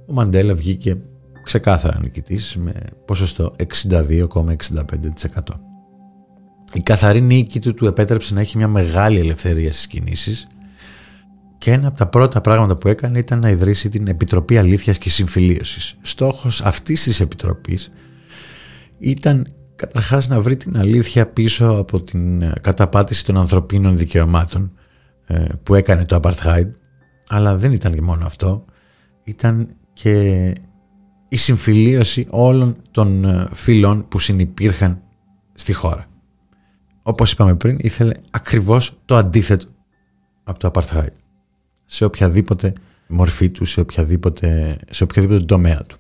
ο 0.06 0.14
Μαντέλα 0.14 0.54
βγήκε 0.54 0.98
ξεκάθαρα 1.44 2.00
νικητής 2.02 2.56
με 2.56 2.74
ποσοστό 3.06 3.56
62,65%. 3.90 5.69
Η 6.74 6.82
καθαρή 6.82 7.22
νίκη 7.22 7.60
του 7.60 7.74
του 7.74 7.86
επέτρεψε 7.86 8.34
να 8.34 8.40
έχει 8.40 8.58
μια 8.58 8.68
μεγάλη 8.68 9.20
ελευθερία 9.20 9.72
στις 9.72 9.88
κινήσεις 9.88 10.48
και 11.58 11.72
ένα 11.72 11.88
από 11.88 11.98
τα 11.98 12.08
πρώτα 12.08 12.42
πράγματα 12.42 12.76
που 12.76 12.88
έκανε 12.88 13.20
ήταν 13.20 13.40
να 13.40 13.50
ιδρύσει 13.50 13.90
την 13.90 14.08
Επιτροπή 14.08 14.58
Αλήθειας 14.58 14.98
και 14.98 15.10
Συμφιλίωσης. 15.10 15.98
Στόχος 16.02 16.62
αυτής 16.62 17.04
της 17.04 17.20
Επιτροπής 17.20 17.92
ήταν 18.98 19.48
καταρχάς 19.76 20.28
να 20.28 20.42
βρει 20.42 20.58
την 20.58 20.78
αλήθεια 20.78 21.28
πίσω 21.28 21.68
από 21.70 22.02
την 22.02 22.42
ε, 22.42 22.54
καταπάτηση 22.62 23.26
των 23.26 23.38
ανθρωπίνων 23.38 23.98
δικαιωμάτων 23.98 24.72
ε, 25.26 25.46
που 25.64 25.76
έκανε 25.76 26.06
το 26.06 26.20
Apartheid 26.24 26.70
αλλά 27.28 27.58
δεν 27.58 27.72
ήταν 27.72 27.94
και 27.94 28.02
μόνο 28.02 28.26
αυτό 28.26 28.66
ήταν 29.24 29.76
και 29.94 30.54
η 31.30 31.38
συμφιλίωση 31.38 32.28
όλων 32.30 32.76
των 32.92 33.26
ε, 33.26 33.48
φυλών 33.54 34.08
που 34.08 34.20
συνυπήρχαν 34.20 35.02
στη 35.54 35.74
χώρα. 35.74 36.09
Όπως 37.10 37.32
είπαμε 37.32 37.56
πριν 37.56 37.78
ήθελε 37.80 38.12
ακριβώς 38.32 38.98
το 39.06 39.16
αντίθετο 39.16 39.68
από 40.44 40.60
το 40.60 40.72
Apartheid. 40.74 41.14
Σε 41.86 42.06
οποιαδήποτε 42.06 42.74
μορφή 43.08 43.50
του, 43.50 43.66
σε 43.66 43.80
οποιαδήποτε, 43.80 44.78
σε 44.90 45.04
οποιαδήποτε 45.04 45.46
τομέα 45.46 45.84
του. 45.84 45.98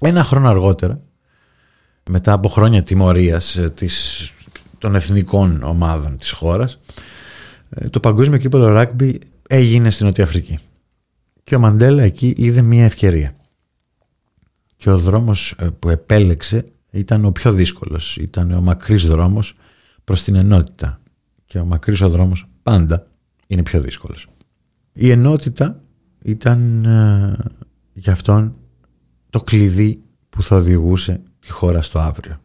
Ένα 0.00 0.24
χρόνο 0.24 0.48
αργότερα 0.48 0.98
μετά 2.10 2.32
από 2.32 2.48
χρόνια 2.48 2.82
τιμωρίας 2.82 3.56
ε, 3.56 3.70
της, 3.70 4.32
των 4.78 4.94
εθνικών 4.94 5.62
ομάδων 5.62 6.16
της 6.16 6.30
χώρας 6.30 6.78
ε, 7.70 7.88
το 7.88 8.00
παγκόσμιο 8.00 8.38
κύπελο 8.38 8.66
ράγκμπι 8.66 9.18
έγινε 9.48 9.90
στην 9.90 10.06
Νότια 10.06 10.24
Αφρική. 10.24 10.58
Και 11.44 11.54
ο 11.54 11.58
Μαντέλα 11.58 12.02
εκεί 12.02 12.32
είδε 12.36 12.62
μια 12.62 12.84
ευκαιρία. 12.84 13.36
Και 14.76 14.90
ο 14.90 14.98
δρόμος 14.98 15.54
ε, 15.58 15.66
που 15.78 15.88
επέλεξε 15.88 16.64
ήταν 16.90 17.24
ο 17.24 17.32
πιο 17.32 17.52
δύσκολος 17.52 18.16
ήταν 18.16 18.52
ο 18.52 18.60
μακρύς 18.60 19.06
δρόμος 19.06 19.54
προς 20.04 20.22
την 20.22 20.34
ενότητα 20.34 21.00
και 21.46 21.58
ο 21.58 21.64
μακρύς 21.64 22.00
ο 22.00 22.08
δρόμος 22.08 22.46
πάντα 22.62 23.06
είναι 23.46 23.62
πιο 23.62 23.80
δύσκολος 23.80 24.28
η 24.96 25.10
ενότητα 25.10 25.82
ήταν 26.22 26.80
για 27.92 28.12
αυτόν 28.12 28.54
το 29.30 29.40
κλειδί 29.40 30.00
που 30.30 30.42
θα 30.42 30.56
οδηγούσε 30.56 31.20
τη 31.40 31.50
χώρα 31.50 31.82
στο 31.82 31.98
αύριο. 31.98 32.40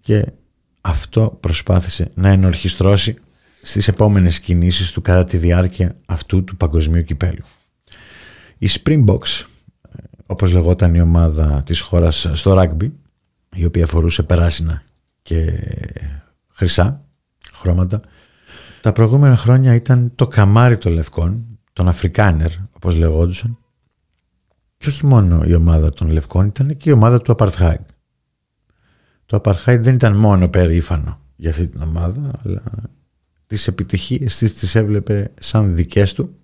Και 0.00 0.32
αυτό 0.80 1.38
προσπάθησε 1.40 2.10
να 2.14 2.28
ενορχιστρώσει 2.28 3.16
στις 3.62 3.88
επόμενες 3.88 4.40
κινήσεις 4.40 4.92
του 4.92 5.02
κατά 5.02 5.24
τη 5.24 5.36
διάρκεια 5.36 5.96
αυτού 6.06 6.44
του 6.44 6.56
παγκοσμίου 6.56 7.04
κυπέλου. 7.04 7.44
Οι 8.58 8.68
Springboks, 8.70 9.44
όπως 10.26 10.52
λεγόταν 10.52 10.94
η 10.94 11.00
ομάδα 11.00 11.62
της 11.66 11.80
χώρας 11.80 12.30
στο 12.32 12.52
ράγμπι, 12.52 12.92
η 13.54 13.64
οποία 13.64 13.86
φορούσε 13.86 14.22
περάσινα 14.22 14.82
και 15.22 15.52
χρυσά 16.56 17.04
χρώματα, 17.52 18.00
τα 18.80 18.92
προηγούμενα 18.92 19.36
χρόνια 19.36 19.74
ήταν 19.74 20.12
το 20.14 20.26
καμάρι 20.26 20.78
των 20.78 20.92
λευκών, 20.92 21.58
των 21.72 21.88
Αφρικάνερ 21.88 22.50
όπως 22.72 22.94
λεγόντουσαν, 22.94 23.58
και 24.78 24.88
όχι 24.88 25.06
μόνο 25.06 25.42
η 25.46 25.54
ομάδα 25.54 25.90
των 25.90 26.10
λευκών, 26.10 26.46
ήταν 26.46 26.76
και 26.76 26.90
η 26.90 26.92
ομάδα 26.92 27.22
του 27.22 27.34
Apartheid. 27.38 27.84
Το 29.26 29.40
Apartheid 29.44 29.78
δεν 29.80 29.94
ήταν 29.94 30.16
μόνο 30.16 30.48
περήφανο 30.48 31.20
για 31.36 31.50
αυτή 31.50 31.66
την 31.68 31.82
ομάδα, 31.82 32.30
αλλά 32.44 32.62
τις 33.46 33.66
επιτυχίες 33.66 34.36
της 34.36 34.54
τις 34.54 34.74
έβλεπε 34.74 35.32
σαν 35.40 35.74
δικές 35.74 36.12
του. 36.12 36.34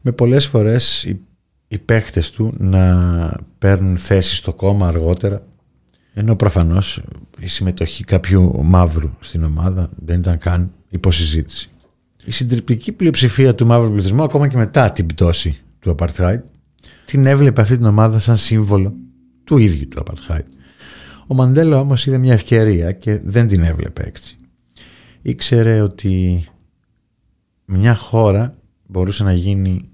Με 0.00 0.12
πολλές 0.12 0.46
φορές 0.46 1.04
οι, 1.04 1.20
οι 1.68 1.78
παίχτες 1.78 2.30
του 2.30 2.54
να 2.58 3.40
παίρνουν 3.58 3.96
θέση 3.96 4.34
στο 4.34 4.54
κόμμα 4.54 4.86
αργότερα 4.86 5.46
ενώ 6.18 6.36
προφανώς 6.36 7.02
η 7.38 7.46
συμμετοχή 7.48 8.04
κάποιου 8.04 8.64
μαύρου 8.64 9.10
στην 9.20 9.44
ομάδα 9.44 9.90
δεν 9.96 10.18
ήταν 10.18 10.38
καν 10.38 10.72
υποσυζήτηση. 10.88 11.68
Η 12.24 12.30
συντριπτική 12.30 12.92
πλειοψηφία 12.92 13.54
του 13.54 13.66
μαύρου 13.66 13.92
πληθυσμού 13.92 14.22
ακόμα 14.22 14.48
και 14.48 14.56
μετά 14.56 14.90
την 14.90 15.06
πτώση 15.06 15.60
του 15.78 15.94
Apartheid 15.98 16.40
την 17.04 17.26
έβλεπε 17.26 17.60
αυτή 17.60 17.76
την 17.76 17.86
ομάδα 17.86 18.18
σαν 18.18 18.36
σύμβολο 18.36 18.94
του 19.44 19.56
ίδιου 19.56 19.88
του 19.88 20.02
Apartheid. 20.04 20.44
Ο 21.26 21.34
Μαντέλο 21.34 21.78
όμως 21.78 22.06
είδε 22.06 22.18
μια 22.18 22.32
ευκαιρία 22.32 22.92
και 22.92 23.20
δεν 23.22 23.48
την 23.48 23.62
έβλεπε 23.62 24.02
έτσι 24.06 24.36
ήξερε 25.26 25.80
ότι 25.80 26.44
μια 27.64 27.94
χώρα 27.94 28.58
μπορούσε 28.86 29.24
να 29.24 29.32
γίνει 29.32 29.88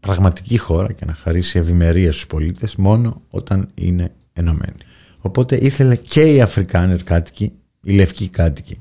πραγματική 0.00 0.58
χώρα 0.58 0.92
και 0.92 1.04
να 1.04 1.14
χαρίσει 1.14 1.58
ευημερία 1.58 2.12
στους 2.12 2.26
πολίτες 2.26 2.76
μόνο 2.76 3.22
όταν 3.30 3.70
είναι 3.74 4.14
ενωμένη. 4.32 4.76
Οπότε 5.26 5.56
ήθελε 5.56 5.96
και 5.96 6.32
οι 6.32 6.40
Αφρικάνερ 6.40 7.02
κάτοικοι, 7.02 7.52
οι 7.82 7.92
λευκοί 7.92 8.28
κάτοικοι, 8.28 8.80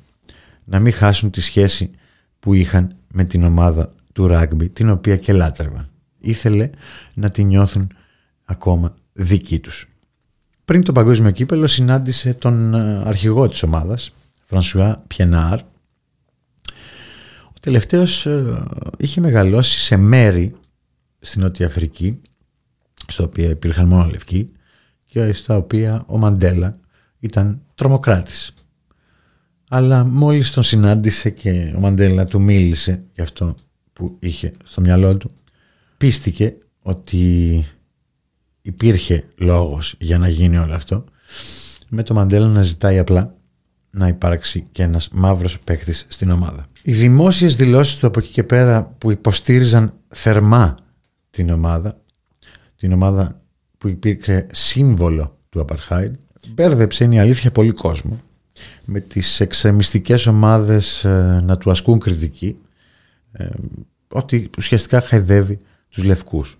να 0.65 0.79
μην 0.79 0.93
χάσουν 0.93 1.31
τη 1.31 1.41
σχέση 1.41 1.91
που 2.39 2.53
είχαν 2.53 2.95
με 3.07 3.23
την 3.23 3.43
ομάδα 3.43 3.89
του 4.13 4.27
ράγκμπι, 4.27 4.69
την 4.69 4.89
οποία 4.89 5.17
και 5.17 5.33
λάτρευαν. 5.33 5.89
Ήθελε 6.19 6.69
να 7.13 7.29
τη 7.29 7.43
νιώθουν 7.43 7.91
ακόμα 8.45 8.95
δική 9.13 9.59
τους. 9.59 9.87
Πριν 10.65 10.83
το 10.83 10.91
παγκόσμιο 10.91 11.31
κύπελο 11.31 11.67
συνάντησε 11.67 12.33
τον 12.33 12.73
ε, 12.73 13.01
αρχηγό 13.05 13.47
της 13.47 13.63
ομάδας, 13.63 14.13
Φρανσουά 14.43 15.03
Πιενάρ. 15.07 15.59
Ο 17.43 17.59
τελευταίος 17.59 18.25
ε, 18.25 18.63
είχε 18.97 19.21
μεγαλώσει 19.21 19.79
σε 19.79 19.97
μέρη 19.97 20.53
στην 21.19 21.41
Νότια 21.41 21.65
Αφρική, 21.65 22.21
στα 23.07 23.23
οποία 23.23 23.49
υπήρχαν 23.49 23.87
μόνο 23.87 24.09
λευκοί 24.09 24.53
και 25.13 25.33
στα 25.33 25.57
οποία 25.57 26.03
ο 26.07 26.17
Μαντέλα 26.17 26.75
ήταν 27.19 27.61
τρομοκράτης. 27.75 28.53
Αλλά 29.69 30.03
μόλις 30.03 30.51
τον 30.51 30.63
συνάντησε 30.63 31.29
και 31.29 31.73
ο 31.75 31.79
Μαντέλα 31.79 32.25
του 32.25 32.41
μίλησε 32.41 33.03
για 33.13 33.23
αυτό 33.23 33.55
που 33.93 34.17
είχε 34.19 34.53
στο 34.63 34.81
μυαλό 34.81 35.17
του, 35.17 35.31
πίστηκε 35.97 36.57
ότι 36.79 37.65
υπήρχε 38.61 39.25
λόγος 39.35 39.95
για 39.99 40.17
να 40.17 40.27
γίνει 40.27 40.57
όλο 40.57 40.73
αυτό 40.73 41.03
με 41.89 42.03
το 42.03 42.13
Μαντέλα 42.13 42.47
να 42.47 42.61
ζητάει 42.61 42.99
απλά 42.99 43.35
να 43.89 44.07
υπάρξει 44.07 44.67
και 44.71 44.83
ένας 44.83 45.09
μαύρος 45.11 45.59
παίκτης 45.59 46.05
στην 46.09 46.31
ομάδα. 46.31 46.65
Οι 46.83 46.93
δημόσιες 46.93 47.55
δηλώσεις 47.55 47.99
του 47.99 48.07
από 48.07 48.19
εκεί 48.19 48.31
και 48.31 48.43
πέρα 48.43 48.95
που 48.97 49.11
υποστήριζαν 49.11 49.93
θερμά 50.07 50.75
την 51.29 51.49
ομάδα, 51.49 52.01
την 52.75 52.93
ομάδα 52.93 53.42
που 53.83 53.89
υπήρχε 53.89 54.47
σύμβολο 54.51 55.37
του 55.49 55.65
Apartheid, 55.67 56.11
μπέρδεψε 56.53 57.03
είναι 57.03 57.15
η 57.15 57.19
αλήθεια 57.19 57.51
πολύ 57.51 57.71
κόσμο 57.71 58.19
με 58.85 58.99
τις 58.99 59.39
εξεμιστικές 59.39 60.27
ομάδες 60.27 61.03
ε, 61.05 61.41
να 61.43 61.57
του 61.57 61.71
ασκούν 61.71 61.99
κριτική 61.99 62.57
ε, 63.31 63.49
ότι 64.07 64.49
ουσιαστικά 64.57 65.01
χαϊδεύει 65.01 65.57
τους 65.89 66.03
λευκούς. 66.03 66.59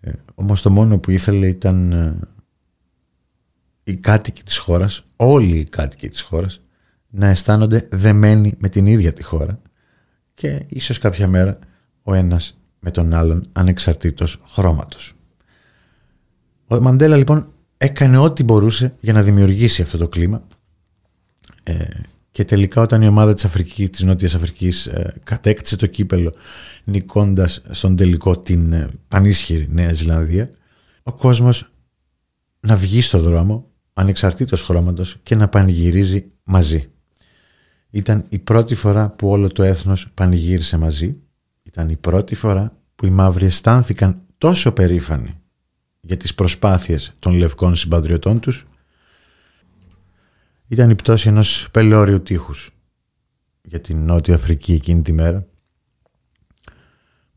Ε, 0.00 0.10
όμως 0.34 0.62
το 0.62 0.70
μόνο 0.70 0.98
που 0.98 1.10
ήθελε 1.10 1.46
ήταν 1.46 1.92
οι 3.84 3.96
κάτοικοι 3.96 4.42
της 4.42 4.58
χώρας, 4.58 5.02
όλοι 5.16 5.56
οι 5.56 5.64
κάτοικοι 5.64 6.08
της 6.08 6.20
χώρας, 6.20 6.60
να 7.08 7.26
αισθάνονται 7.26 7.88
δεμένοι 7.90 8.54
με 8.58 8.68
την 8.68 8.86
ίδια 8.86 9.12
τη 9.12 9.22
χώρα 9.22 9.60
και 10.34 10.64
ίσως 10.68 10.98
κάποια 10.98 11.28
μέρα 11.28 11.58
ο 12.02 12.14
ένας 12.14 12.58
με 12.80 12.90
τον 12.90 13.14
άλλον 13.14 13.46
ανεξαρτήτως 13.52 14.40
χρώματος. 14.46 15.14
Ο 16.72 16.80
Μαντέλα 16.80 17.16
λοιπόν 17.16 17.52
έκανε 17.76 18.18
ό,τι 18.18 18.42
μπορούσε 18.44 18.94
για 19.00 19.12
να 19.12 19.22
δημιουργήσει 19.22 19.82
αυτό 19.82 19.98
το 19.98 20.08
κλίμα 20.08 20.46
ε, 21.62 21.84
και 22.30 22.44
τελικά 22.44 22.80
όταν 22.80 23.02
η 23.02 23.06
ομάδα 23.06 23.34
της 23.34 23.44
Αφρικής, 23.44 23.90
της 23.90 24.02
Νότιας 24.02 24.34
Αφρικής 24.34 24.86
ε, 24.86 25.14
κατέκτησε 25.24 25.76
το 25.76 25.86
κύπελο 25.86 26.34
νικώντας 26.84 27.62
στον 27.70 27.96
τελικό 27.96 28.38
την 28.38 28.72
ε, 28.72 28.88
πανίσχυρη 29.08 29.66
Νέα 29.70 29.92
Ζηλανδία 29.92 30.50
ο 31.02 31.12
κόσμος 31.12 31.68
να 32.60 32.76
βγει 32.76 33.00
στο 33.00 33.20
δρόμο 33.20 33.66
ανεξαρτήτως 33.92 34.62
χρώματος 34.62 35.16
και 35.22 35.34
να 35.34 35.48
πανηγυρίζει 35.48 36.26
μαζί. 36.44 36.90
Ήταν 37.90 38.24
η 38.28 38.38
πρώτη 38.38 38.74
φορά 38.74 39.10
που 39.10 39.28
όλο 39.28 39.48
το 39.48 39.62
έθνος 39.62 40.10
πανηγύρισε 40.14 40.76
μαζί. 40.76 41.20
Ήταν 41.62 41.88
η 41.88 41.96
πρώτη 41.96 42.34
φορά 42.34 42.76
που 42.94 43.06
οι 43.06 43.10
μαύροι 43.10 43.44
αισθάνθηκαν 43.44 44.22
τόσο 44.38 44.72
περήφανοι 44.72 45.36
για 46.04 46.16
τις 46.16 46.34
προσπάθειες 46.34 47.12
των 47.18 47.36
λευκών 47.36 47.76
συμπατριωτών 47.76 48.40
τους. 48.40 48.64
Ήταν 50.68 50.90
η 50.90 50.94
πτώση 50.94 51.28
ενός 51.28 51.68
πελώριου 51.70 52.22
τείχους 52.22 52.70
για 53.62 53.80
την 53.80 54.04
Νότια 54.04 54.34
Αφρική 54.34 54.72
εκείνη 54.72 55.02
τη 55.02 55.12
μέρα 55.12 55.46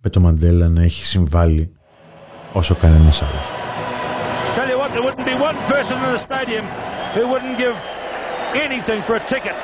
με 0.01 0.09
το 0.09 0.19
Μαντέλα 0.19 0.69
να 0.69 0.81
έχει 0.81 1.05
συμβάλει 1.05 1.71
όσο 2.53 2.75
κανένας 2.75 3.21
άλλος. 3.21 3.51
there 4.93 5.03
wouldn't 5.09 5.29
be 5.33 5.37
one 5.49 5.59
person 5.75 5.97
in 6.05 6.11
the 6.17 6.23
stadium 6.29 6.65
who 7.15 7.23
wouldn't 7.31 7.57
give 7.57 7.75
anything 8.65 8.99
for 9.07 9.15
a 9.21 9.23
ticket 9.33 9.57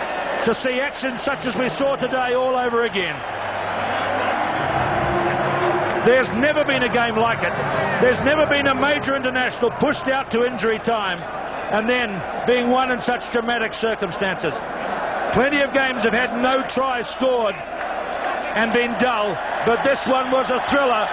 to 0.48 0.52
see 0.54 0.76
action 0.90 1.12
such 1.30 1.42
as 1.50 1.54
we 1.62 1.68
saw 1.70 1.96
today 1.96 2.30
all 2.42 2.56
over 2.66 2.80
again. 2.92 3.16
There's 6.06 6.32
never 6.32 6.66
been 6.66 6.82
a 6.84 6.92
game 6.92 7.16
like 7.16 7.44
it. 7.44 7.54
There's 8.02 8.20
never 8.22 8.48
been 8.48 8.68
a 8.68 8.74
major 8.74 9.16
international 9.16 9.70
pushed 9.70 10.08
out 10.08 10.32
to 10.32 10.46
injury 10.46 10.80
time 10.80 11.22
and 11.72 11.88
then 11.88 12.10
being 12.48 12.70
won 12.70 12.92
in 12.92 13.00
such 13.00 13.32
dramatic 13.32 13.74
circumstances. 13.74 14.54
Plenty 15.34 15.62
of 15.62 15.72
games 15.74 16.04
have 16.04 16.14
had 16.14 16.36
no 16.42 16.64
tries 16.68 17.08
scored 17.08 17.56
and 17.56 18.74
been 18.74 18.92
dull, 19.00 19.38
but 19.66 19.84
this 19.84 20.06
one 20.08 20.32
was 20.32 20.50
a 20.50 20.60
thriller. 20.68 21.08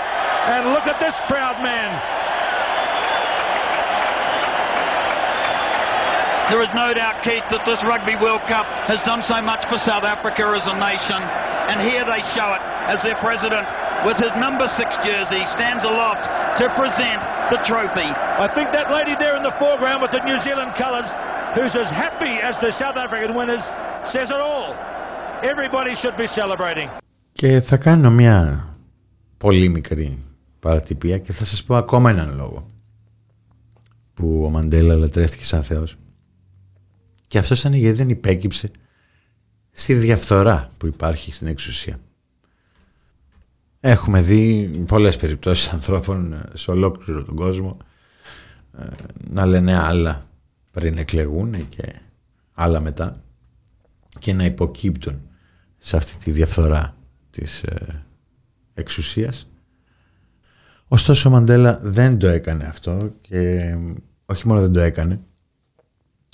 And 0.49 0.73
look 0.73 0.87
at 0.87 0.99
this 0.99 1.21
crowd, 1.29 1.63
man. 1.63 1.93
There 6.51 6.63
is 6.63 6.73
no 6.73 6.95
doubt, 6.95 7.23
Keith, 7.23 7.45
that 7.53 7.63
this 7.67 7.85
Rugby 7.85 8.17
World 8.17 8.41
Cup 8.49 8.65
has 8.89 8.99
done 9.05 9.23
so 9.23 9.37
much 9.43 9.69
for 9.69 9.77
South 9.77 10.03
Africa 10.03 10.49
as 10.57 10.67
a 10.67 10.75
nation. 10.81 11.21
And 11.69 11.77
here 11.79 12.09
they 12.09 12.25
show 12.33 12.57
it 12.57 12.65
as 12.89 13.05
their 13.05 13.21
president, 13.21 13.69
with 14.07 14.19
his 14.25 14.33
number 14.47 14.67
six 14.81 14.89
jersey, 15.09 15.43
stands 15.57 15.85
aloft 15.85 16.25
to 16.61 16.65
present 16.81 17.21
the 17.53 17.59
trophy. 17.71 18.11
I 18.47 18.49
think 18.57 18.69
that 18.77 18.87
lady 18.99 19.15
there 19.23 19.37
in 19.41 19.43
the 19.43 19.55
foreground 19.63 19.99
with 20.05 20.13
the 20.17 20.23
New 20.29 20.39
Zealand 20.47 20.71
colours, 20.83 21.09
who's 21.57 21.75
as 21.83 21.91
happy 22.05 22.35
as 22.49 22.55
the 22.65 22.71
South 22.81 22.97
African 23.05 23.33
winners, 23.39 23.65
says 24.13 24.29
it 24.37 24.41
all. 24.51 24.71
Everybody 25.53 25.93
should 25.95 26.17
be 26.17 26.27
celebrating. 26.27 26.89
Και 27.33 27.61
θα 27.61 27.77
κάνω 27.77 28.11
μια 28.11 28.69
πολύ 29.37 29.69
μικρή 29.69 30.19
παρατυπία 30.61 31.19
και 31.19 31.33
θα 31.33 31.45
σας 31.45 31.63
πω 31.63 31.77
ακόμα 31.77 32.11
έναν 32.11 32.37
λόγο 32.37 32.67
που 34.15 34.45
ο 34.45 34.51
Μαντέλα 34.51 34.95
λατρεύτηκε 34.95 35.45
σαν 35.45 35.63
Θεός. 35.63 35.97
Και 37.29 37.39
αυτό 37.39 37.55
ήταν 37.55 37.73
γιατί 37.73 37.97
δεν 37.97 38.09
υπέκυψε 38.09 38.71
στη 39.71 39.95
διαφθορά 39.95 40.71
που 40.79 40.87
υπάρχει 40.87 41.33
στην 41.33 41.47
εξουσία. 41.47 41.99
Έχουμε 43.81 44.23
δει 44.23 44.67
πολλές 44.87 45.17
περιπτώσεις 45.17 45.73
ανθρώπων 45.73 46.33
ε, 46.33 46.43
σε 46.55 46.71
ολόκληρο 46.71 47.25
τον 47.25 47.35
κόσμο 47.35 47.77
ε, 48.79 48.87
να 49.31 49.47
λένε 49.47 49.79
άλλα 49.79 50.25
πριν 50.71 50.99
εκλεγούν 50.99 51.69
και 51.69 52.01
άλλα 52.55 52.81
μετά 52.81 53.23
και 54.19 54.33
να 54.33 54.45
υποκύπτουν 54.45 55.21
σε 55.79 55.97
αυτή 55.97 56.17
τη 56.17 56.31
διαφθορά 56.31 56.97
της 57.31 57.63
ε, 57.63 58.05
εξουσίας. 58.75 59.49
Ωστόσο 60.89 61.29
ο 61.29 61.33
Μαντέλα 61.33 61.79
δεν 61.83 62.19
το 62.19 62.27
έκανε 62.29 62.65
αυτό 62.65 63.13
και 63.21 63.71
όχι 64.27 64.47
μόνο 64.47 64.61
δεν 64.61 64.73
το 64.73 64.81
έκανε 64.81 65.21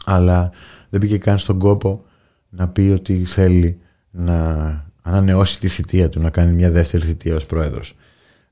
αλλά 0.05 0.51
δεν 0.91 1.01
πήγε 1.01 1.19
καν 1.19 1.39
στον 1.39 1.59
κόπο 1.59 2.05
να 2.49 2.69
πει 2.69 2.81
ότι 2.81 3.25
θέλει 3.25 3.81
να 4.11 4.84
ανανεώσει 5.07 5.59
τη 5.59 5.69
θητεία 5.69 6.09
του, 6.09 6.21
να 6.21 6.31
κάνει 6.31 6.53
μια 6.53 6.71
δεύτερη 6.71 7.05
θητεία 7.05 7.37
ως 7.37 7.47
πρόεδρος. 7.47 7.97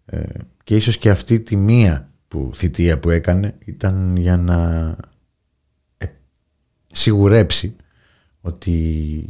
Ε, 0.05 0.23
και 0.65 0.77
ίσως 0.77 0.99
και 0.99 1.11
αυτή 1.11 1.41
τη 1.41 1.57
μία 1.57 2.11
που, 2.29 2.53
θητεία 2.55 2.99
που 2.99 3.11
έκανε 3.11 3.55
ήταν 3.65 4.17
για 4.17 4.37
να 4.37 4.88
ε, 5.99 6.07
σιγουρέψει 6.93 7.77
ότι 8.41 9.27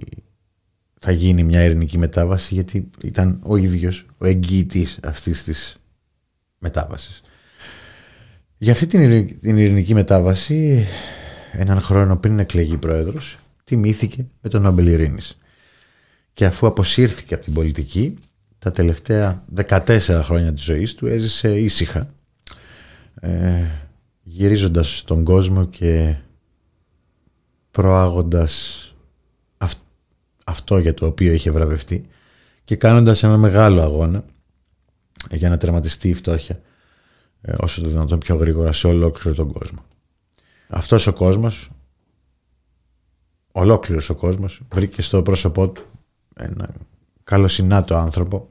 θα 1.01 1.13
γίνει 1.13 1.43
μια 1.45 1.65
ειρηνική 1.65 1.99
μετάβαση 1.99 2.55
γιατί 2.55 2.91
ήταν 3.03 3.41
ο 3.43 3.57
ίδιος 3.57 4.07
ο 4.19 4.27
εγγυητής 4.27 4.99
αυτής 5.03 5.45
της 5.45 5.77
μετάβασης. 6.59 7.23
Για 8.59 8.73
αυτή 8.73 8.87
την 8.87 9.57
ειρηνική 9.59 9.95
μετάβαση 9.95 10.87
έναν 11.53 11.81
χρόνο 11.81 12.17
πριν 12.17 12.39
εκλεγεί 12.39 12.77
πρόεδρος 12.77 13.39
τιμήθηκε 13.65 14.27
με 14.41 14.49
τον 14.49 14.63
Νόμπελ 14.63 14.87
Ειρήνης. 14.87 15.37
Και 16.35 16.45
αφού 16.45 16.67
αποσύρθηκε 16.67 17.35
από 17.35 17.45
την 17.45 17.55
πολιτική 17.55 18.19
τα 18.59 18.73
τελευταία 18.73 19.45
14 19.69 20.21
χρόνια 20.25 20.53
της 20.53 20.65
ζωής 20.65 20.95
του 20.95 21.07
έζησε 21.07 21.59
ήσυχα 21.59 22.15
ε, 23.15 23.65
γυρίζοντας 24.23 25.03
τον 25.07 25.25
κόσμο 25.25 25.65
και 25.65 26.17
προάγοντας 27.71 28.87
αυτό 30.45 30.79
για 30.79 30.95
το 30.95 31.07
οποίο 31.07 31.33
είχε 31.33 31.51
βραβευτεί 31.51 32.07
και 32.65 32.77
κάνοντας 32.77 33.23
ένα 33.23 33.37
μεγάλο 33.37 33.83
αγώνα 33.83 34.25
για 35.31 35.49
να 35.49 35.57
τερματιστεί 35.57 36.09
η 36.09 36.15
φτώχεια 36.15 36.61
ε, 37.41 37.55
όσο 37.59 37.83
το 37.83 37.89
δυνατόν 37.89 38.19
πιο 38.19 38.37
γρήγορα 38.37 38.73
σε 38.73 38.87
ολόκληρο 38.87 39.37
τον 39.37 39.53
κόσμο. 39.53 39.85
Αυτός 40.69 41.07
ο 41.07 41.13
κόσμος, 41.13 41.71
ολόκληρος 43.53 44.11
ο 44.11 44.15
κόσμος, 44.15 44.61
βρήκε 44.73 45.03
στο 45.03 45.23
πρόσωπό 45.23 45.69
του 45.69 45.92
ένα 46.37 46.69
καλοσυνάτο 47.25 47.97
άνθρωπο, 47.97 48.47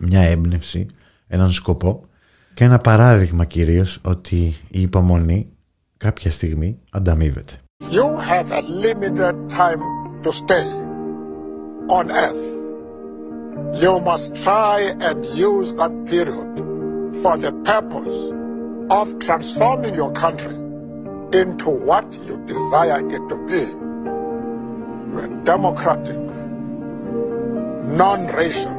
μια 0.00 0.20
έμπνευση, 0.20 0.86
έναν 1.26 1.52
σκοπό 1.52 2.04
και 2.54 2.64
ένα 2.64 2.78
παράδειγμα 2.78 3.44
κυρίως 3.44 3.98
ότι 4.04 4.56
η 4.68 4.80
υπομονή 4.80 5.52
κάποια 5.96 6.30
στιγμή 6.30 6.78
ανταμείβεται. 6.90 7.54
You 7.90 8.16
have 8.30 8.50
a 8.52 8.62
limited 8.62 9.34
time 9.48 9.82
to 10.22 10.30
stay 10.32 10.66
on 11.98 12.10
earth. 12.10 12.44
You 13.82 14.00
must 14.00 14.34
try 14.46 14.76
and 15.08 15.18
use 15.50 15.74
that 15.80 15.92
period 16.12 16.50
for 17.22 17.34
the 17.44 17.52
purpose 17.70 18.20
of 18.98 19.06
transforming 19.26 19.94
your 19.94 20.12
country 20.12 20.56
into 21.40 21.70
what 21.88 22.06
you 22.26 22.34
desire 22.46 23.00
it 23.16 23.22
to 23.30 23.36
be. 23.50 23.64
A 25.24 25.28
democratic, 25.44 26.21
non-racial, 27.92 28.72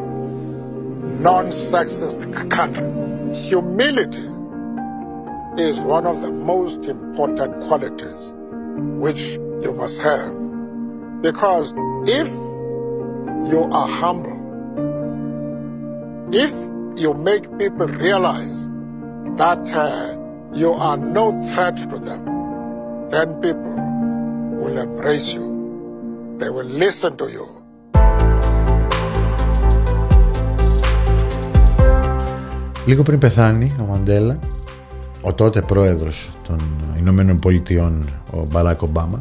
non-sexist 1.20 2.50
country. 2.50 2.90
Humility 3.36 4.28
is 5.62 5.80
one 5.80 6.08
of 6.08 6.22
the 6.22 6.32
most 6.32 6.86
important 6.86 7.64
qualities 7.66 8.34
which 9.00 9.38
you 9.62 9.72
must 9.74 10.02
have. 10.02 10.34
Because 11.22 11.74
if 12.08 12.28
you 13.52 13.70
are 13.72 13.88
humble, 13.88 14.40
if 16.34 16.52
you 17.00 17.14
make 17.14 17.44
people 17.60 17.88
realize 17.88 18.68
that 19.38 19.72
uh, 19.74 20.18
you 20.56 20.74
are 20.74 20.98
no 20.98 21.32
threat 21.54 21.78
to 21.78 22.00
them, 22.00 23.10
then 23.10 23.40
people 23.42 23.74
will 24.60 24.78
embrace 24.80 25.34
you. 25.34 26.36
They 26.40 26.50
will 26.50 26.66
listen 26.66 27.16
to 27.18 27.30
you. 27.30 27.63
Λίγο 32.86 33.04
πριν 33.04 33.20
πεθάνει 33.20 33.76
ο 33.82 33.84
Μαντέλα, 33.84 34.40
ο 35.22 35.34
τότε 35.34 35.62
πρόεδρος 35.62 36.30
των 36.48 36.60
Ηνωμένων 36.98 37.40
Πολιτειών, 37.40 38.10
ο 38.32 38.46
Μπαράκ 38.52 38.82
Ομπάμα, 38.82 39.20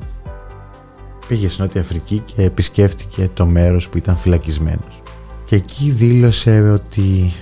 πήγε 1.29 1.49
στην 1.49 1.65
Νότια 1.65 1.81
Αφρική 1.81 2.19
και 2.19 2.43
επισκέφτηκε 2.43 3.31
το 3.35 3.47
μέρος 3.47 3.89
που 3.89 3.97
ήταν 3.97 4.17
φυλακισμένος. 4.17 5.03
Και 5.45 5.57
εκεί 5.57 5.91
δήλωσε 5.91 6.71
ότι 6.71 7.33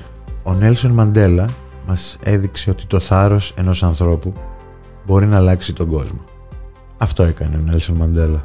ο 0.43 0.53
Νέλσον 0.53 0.91
Μαντέλα 0.91 1.49
μας 1.87 2.19
έδειξε 2.25 2.71
ότι 2.71 2.87
το 2.87 3.01
θάρρος 3.01 3.55
ενός 3.57 3.83
ανθρώπου 3.83 4.35
μπορεί 5.07 5.27
να 5.27 5.37
αλλάξει 5.37 5.73
τον 5.73 5.89
κόσμο. 5.89 6.25
Αυτό 6.99 7.23
έκανε 7.23 7.57
ο 7.57 7.61
Νέλσον 7.61 7.97
Μαντέλα. 7.97 8.41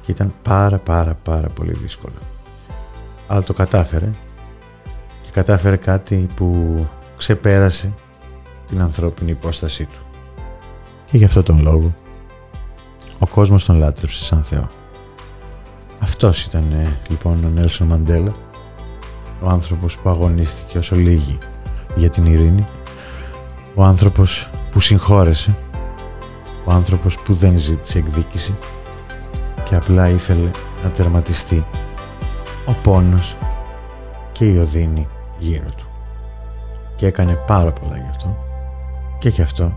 Και 0.00 0.10
ήταν 0.10 0.32
πάρα 0.42 0.78
πάρα 0.78 1.14
πάρα 1.22 1.48
πολύ 1.48 1.72
δύσκολο. 1.72 2.14
Αλλά 3.26 3.42
το 3.42 3.52
κατάφερε 3.52 4.06
και 4.06 4.25
κατάφερε 5.36 5.76
κάτι 5.76 6.26
που 6.34 6.76
ξεπέρασε 7.16 7.94
την 8.66 8.80
ανθρώπινη 8.80 9.30
υπόστασή 9.30 9.84
του. 9.84 9.98
Και 11.10 11.16
γι' 11.16 11.24
αυτό 11.24 11.42
τον 11.42 11.62
λόγο 11.62 11.94
ο 13.18 13.26
κόσμος 13.26 13.64
τον 13.64 13.78
λάτρεψε 13.78 14.24
σαν 14.24 14.42
Θεό. 14.42 14.68
Αυτός 16.00 16.44
ήταν 16.44 16.72
ε, 16.72 16.96
λοιπόν 17.08 17.44
ο 17.44 17.48
Νέλσον 17.48 17.86
Μαντέλα, 17.86 18.34
ο 19.40 19.48
άνθρωπος 19.48 19.96
που 19.96 20.08
αγωνίστηκε 20.08 20.78
όσο 20.78 20.96
λίγοι 20.96 21.38
για 21.96 22.10
την 22.10 22.26
ειρήνη, 22.26 22.66
ο 23.74 23.82
άνθρωπος 23.84 24.50
που 24.72 24.80
συγχώρεσε, 24.80 25.56
ο 26.64 26.72
άνθρωπος 26.72 27.18
που 27.18 27.34
δεν 27.34 27.58
ζήτησε 27.58 27.98
εκδίκηση 27.98 28.54
και 29.64 29.74
απλά 29.74 30.08
ήθελε 30.08 30.50
να 30.82 30.90
τερματιστεί 30.90 31.66
ο 32.66 32.72
πόνος 32.82 33.36
και 34.32 34.44
η 34.44 34.58
οδύνη 34.58 35.08
γύρω 35.38 35.68
του. 35.76 35.86
Και 36.96 37.06
έκανε 37.06 37.34
πάρα 37.46 37.72
πολλά 37.72 37.96
γι' 37.96 38.08
αυτό 38.10 38.36
και 39.18 39.28
γι' 39.28 39.42
αυτό 39.42 39.72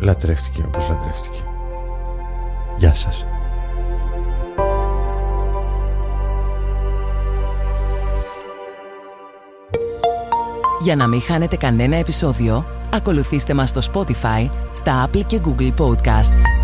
λατρεύτηκε 0.00 0.62
όπως 0.66 0.88
λατρεύτηκε. 0.88 1.42
Γεια 2.76 2.94
σας. 2.94 3.26
Για 10.80 10.96
να 10.96 11.06
μην 11.06 11.20
χάνετε 11.20 11.56
κανένα 11.56 11.96
επεισόδιο, 11.96 12.64
ακολουθήστε 12.94 13.54
μας 13.54 13.70
στο 13.70 13.80
Spotify, 13.92 14.50
στα 14.72 15.08
Apple 15.08 15.24
και 15.26 15.40
Google 15.44 15.74
Podcasts. 15.78 16.59